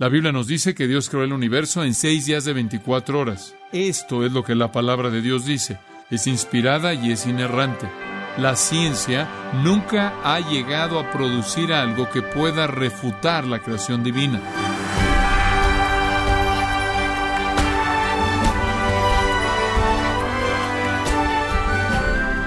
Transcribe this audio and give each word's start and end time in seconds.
La 0.00 0.08
Biblia 0.08 0.30
nos 0.30 0.46
dice 0.46 0.76
que 0.76 0.86
Dios 0.86 1.08
creó 1.08 1.24
el 1.24 1.32
universo 1.32 1.82
en 1.82 1.92
seis 1.92 2.24
días 2.24 2.44
de 2.44 2.52
24 2.52 3.18
horas. 3.18 3.56
Esto 3.72 4.24
es 4.24 4.30
lo 4.30 4.44
que 4.44 4.54
la 4.54 4.70
palabra 4.70 5.10
de 5.10 5.20
Dios 5.20 5.44
dice. 5.44 5.80
Es 6.08 6.28
inspirada 6.28 6.94
y 6.94 7.10
es 7.10 7.26
inerrante. 7.26 7.90
La 8.36 8.54
ciencia 8.54 9.28
nunca 9.64 10.14
ha 10.22 10.38
llegado 10.38 11.00
a 11.00 11.10
producir 11.10 11.72
algo 11.72 12.08
que 12.10 12.22
pueda 12.22 12.68
refutar 12.68 13.44
la 13.44 13.58
creación 13.58 14.04
divina. 14.04 14.40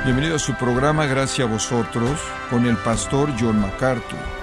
Bienvenido 0.05 0.37
a 0.37 0.39
su 0.39 0.53
programa 0.53 1.05
Gracias 1.05 1.45
a 1.45 1.51
vosotros 1.51 2.17
con 2.49 2.65
el 2.65 2.77
pastor 2.77 3.29
John 3.37 3.59
MacArthur. 3.59 4.40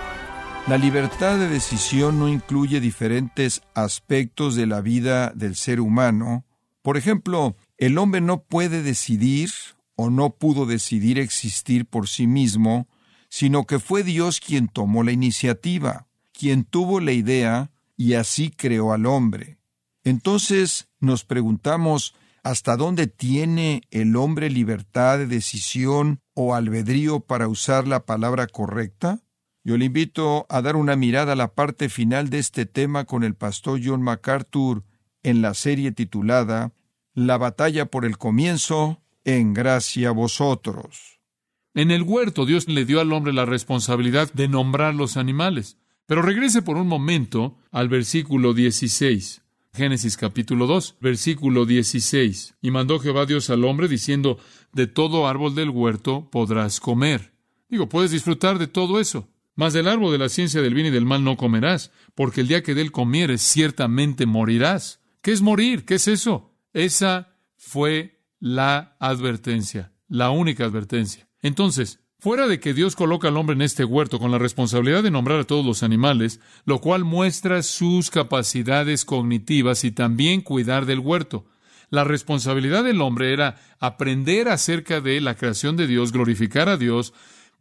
La 0.68 0.76
libertad 0.76 1.38
de 1.38 1.48
decisión 1.48 2.18
no 2.18 2.28
incluye 2.28 2.78
diferentes 2.78 3.62
aspectos 3.74 4.54
de 4.54 4.66
la 4.66 4.82
vida 4.82 5.32
del 5.34 5.56
ser 5.56 5.80
humano. 5.80 6.44
Por 6.82 6.98
ejemplo, 6.98 7.56
el 7.78 7.96
hombre 7.96 8.20
no 8.20 8.42
puede 8.42 8.82
decidir 8.82 9.48
o 9.96 10.10
no 10.10 10.28
pudo 10.28 10.66
decidir 10.66 11.18
existir 11.18 11.86
por 11.86 12.06
sí 12.06 12.26
mismo, 12.26 12.86
sino 13.30 13.64
que 13.64 13.78
fue 13.78 14.02
Dios 14.02 14.40
quien 14.40 14.68
tomó 14.68 15.04
la 15.04 15.12
iniciativa, 15.12 16.06
quien 16.32 16.64
tuvo 16.64 17.00
la 17.00 17.12
idea 17.12 17.70
y 17.96 18.12
así 18.12 18.50
creó 18.50 18.92
al 18.92 19.06
hombre. 19.06 19.58
Entonces 20.04 20.88
nos 21.00 21.24
preguntamos, 21.24 22.14
¿Hasta 22.42 22.76
dónde 22.76 23.08
tiene 23.08 23.82
el 23.90 24.16
hombre 24.16 24.48
libertad 24.48 25.18
de 25.18 25.26
decisión 25.26 26.20
o 26.34 26.54
albedrío 26.54 27.20
para 27.20 27.48
usar 27.48 27.86
la 27.86 28.06
palabra 28.06 28.46
correcta? 28.46 29.20
Yo 29.68 29.76
le 29.76 29.84
invito 29.84 30.46
a 30.48 30.62
dar 30.62 30.76
una 30.76 30.96
mirada 30.96 31.34
a 31.34 31.36
la 31.36 31.52
parte 31.52 31.90
final 31.90 32.30
de 32.30 32.38
este 32.38 32.64
tema 32.64 33.04
con 33.04 33.22
el 33.22 33.34
pastor 33.34 33.78
John 33.84 34.00
MacArthur 34.00 34.82
en 35.22 35.42
la 35.42 35.52
serie 35.52 35.92
titulada 35.92 36.72
La 37.12 37.36
batalla 37.36 37.84
por 37.84 38.06
el 38.06 38.16
comienzo, 38.16 39.02
en 39.24 39.52
gracia 39.52 40.10
vosotros. 40.10 41.20
En 41.74 41.90
el 41.90 42.02
huerto 42.02 42.46
Dios 42.46 42.66
le 42.66 42.86
dio 42.86 42.98
al 42.98 43.12
hombre 43.12 43.34
la 43.34 43.44
responsabilidad 43.44 44.32
de 44.32 44.48
nombrar 44.48 44.94
los 44.94 45.18
animales. 45.18 45.76
Pero 46.06 46.22
regrese 46.22 46.62
por 46.62 46.78
un 46.78 46.88
momento 46.88 47.58
al 47.70 47.90
versículo 47.90 48.54
16. 48.54 49.42
Génesis 49.74 50.16
capítulo 50.16 50.66
2, 50.66 50.96
versículo 51.02 51.66
16. 51.66 52.54
Y 52.62 52.70
mandó 52.70 53.00
Jehová 53.00 53.26
Dios 53.26 53.50
al 53.50 53.66
hombre 53.66 53.86
diciendo, 53.86 54.38
de 54.72 54.86
todo 54.86 55.28
árbol 55.28 55.54
del 55.54 55.68
huerto 55.68 56.26
podrás 56.32 56.80
comer. 56.80 57.34
Digo, 57.68 57.90
puedes 57.90 58.12
disfrutar 58.12 58.58
de 58.58 58.66
todo 58.66 58.98
eso. 58.98 59.28
Mas 59.58 59.72
del 59.72 59.88
árbol 59.88 60.12
de 60.12 60.18
la 60.18 60.28
ciencia 60.28 60.62
del 60.62 60.72
bien 60.72 60.86
y 60.86 60.90
del 60.90 61.04
mal 61.04 61.24
no 61.24 61.36
comerás, 61.36 61.90
porque 62.14 62.42
el 62.42 62.46
día 62.46 62.62
que 62.62 62.76
de 62.76 62.82
él 62.82 62.92
comieres 62.92 63.42
ciertamente 63.42 64.24
morirás. 64.24 65.00
¿Qué 65.20 65.32
es 65.32 65.42
morir? 65.42 65.84
¿Qué 65.84 65.96
es 65.96 66.06
eso? 66.06 66.54
Esa 66.72 67.36
fue 67.56 68.22
la 68.38 68.96
advertencia, 69.00 69.90
la 70.06 70.30
única 70.30 70.64
advertencia. 70.64 71.28
Entonces, 71.42 71.98
Fuera 72.20 72.48
de 72.48 72.58
que 72.58 72.74
Dios 72.74 72.96
coloca 72.96 73.28
al 73.28 73.36
hombre 73.36 73.54
en 73.54 73.62
este 73.62 73.84
huerto 73.84 74.18
con 74.18 74.32
la 74.32 74.38
responsabilidad 74.38 75.04
de 75.04 75.10
nombrar 75.12 75.38
a 75.38 75.44
todos 75.44 75.64
los 75.64 75.84
animales, 75.84 76.40
lo 76.64 76.80
cual 76.80 77.04
muestra 77.04 77.62
sus 77.62 78.10
capacidades 78.10 79.04
cognitivas 79.04 79.84
y 79.84 79.92
también 79.92 80.40
cuidar 80.40 80.84
del 80.84 80.98
huerto. 80.98 81.46
La 81.90 82.02
responsabilidad 82.02 82.82
del 82.82 83.02
hombre 83.02 83.32
era 83.32 83.60
aprender 83.78 84.48
acerca 84.48 85.00
de 85.00 85.20
la 85.20 85.36
creación 85.36 85.76
de 85.76 85.86
Dios, 85.86 86.10
glorificar 86.10 86.68
a 86.68 86.76
Dios 86.76 87.14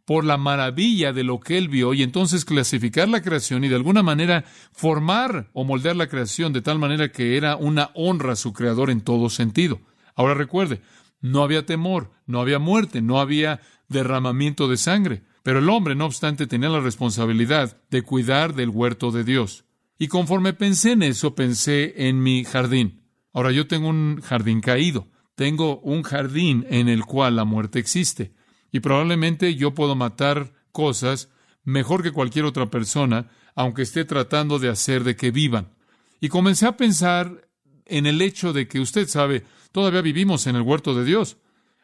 por 0.08 0.24
la 0.24 0.38
maravilla 0.38 1.12
de 1.12 1.22
lo 1.22 1.38
que 1.38 1.58
él 1.58 1.68
vio 1.68 1.92
y 1.92 2.02
entonces 2.02 2.46
clasificar 2.46 3.10
la 3.10 3.20
creación 3.20 3.62
y 3.62 3.68
de 3.68 3.74
alguna 3.74 4.02
manera 4.02 4.46
formar 4.72 5.50
o 5.52 5.64
moldear 5.64 5.96
la 5.96 6.06
creación 6.06 6.54
de 6.54 6.62
tal 6.62 6.78
manera 6.78 7.12
que 7.12 7.36
era 7.36 7.56
una 7.56 7.90
honra 7.92 8.32
a 8.32 8.36
su 8.36 8.54
creador 8.54 8.88
en 8.88 9.02
todo 9.02 9.28
sentido. 9.28 9.82
Ahora 10.14 10.32
recuerde, 10.32 10.80
no 11.20 11.42
había 11.42 11.66
temor, 11.66 12.10
no 12.24 12.40
había 12.40 12.58
muerte, 12.58 13.02
no 13.02 13.20
había 13.20 13.60
derramamiento 13.88 14.66
de 14.66 14.78
sangre. 14.78 15.24
Pero 15.42 15.58
el 15.58 15.68
hombre, 15.68 15.94
no 15.94 16.06
obstante, 16.06 16.46
tenía 16.46 16.70
la 16.70 16.80
responsabilidad 16.80 17.76
de 17.90 18.00
cuidar 18.00 18.54
del 18.54 18.70
huerto 18.70 19.10
de 19.10 19.24
Dios. 19.24 19.66
Y 19.98 20.08
conforme 20.08 20.54
pensé 20.54 20.92
en 20.92 21.02
eso, 21.02 21.34
pensé 21.34 22.08
en 22.08 22.22
mi 22.22 22.44
jardín. 22.44 23.02
Ahora 23.34 23.52
yo 23.52 23.66
tengo 23.66 23.88
un 23.90 24.22
jardín 24.22 24.62
caído. 24.62 25.06
Tengo 25.34 25.80
un 25.80 26.02
jardín 26.02 26.64
en 26.70 26.88
el 26.88 27.04
cual 27.04 27.36
la 27.36 27.44
muerte 27.44 27.78
existe. 27.78 28.32
Y 28.72 28.80
probablemente 28.80 29.54
yo 29.54 29.74
puedo 29.74 29.94
matar 29.94 30.52
cosas 30.72 31.30
mejor 31.64 32.02
que 32.02 32.12
cualquier 32.12 32.44
otra 32.44 32.66
persona, 32.66 33.30
aunque 33.54 33.82
esté 33.82 34.04
tratando 34.04 34.58
de 34.58 34.68
hacer 34.68 35.04
de 35.04 35.16
que 35.16 35.30
vivan. 35.30 35.74
Y 36.20 36.28
comencé 36.28 36.66
a 36.66 36.76
pensar 36.76 37.48
en 37.86 38.06
el 38.06 38.20
hecho 38.20 38.52
de 38.52 38.68
que 38.68 38.80
usted 38.80 39.08
sabe, 39.08 39.44
todavía 39.72 40.02
vivimos 40.02 40.46
en 40.46 40.56
el 40.56 40.62
huerto 40.62 40.94
de 40.94 41.04
Dios 41.04 41.38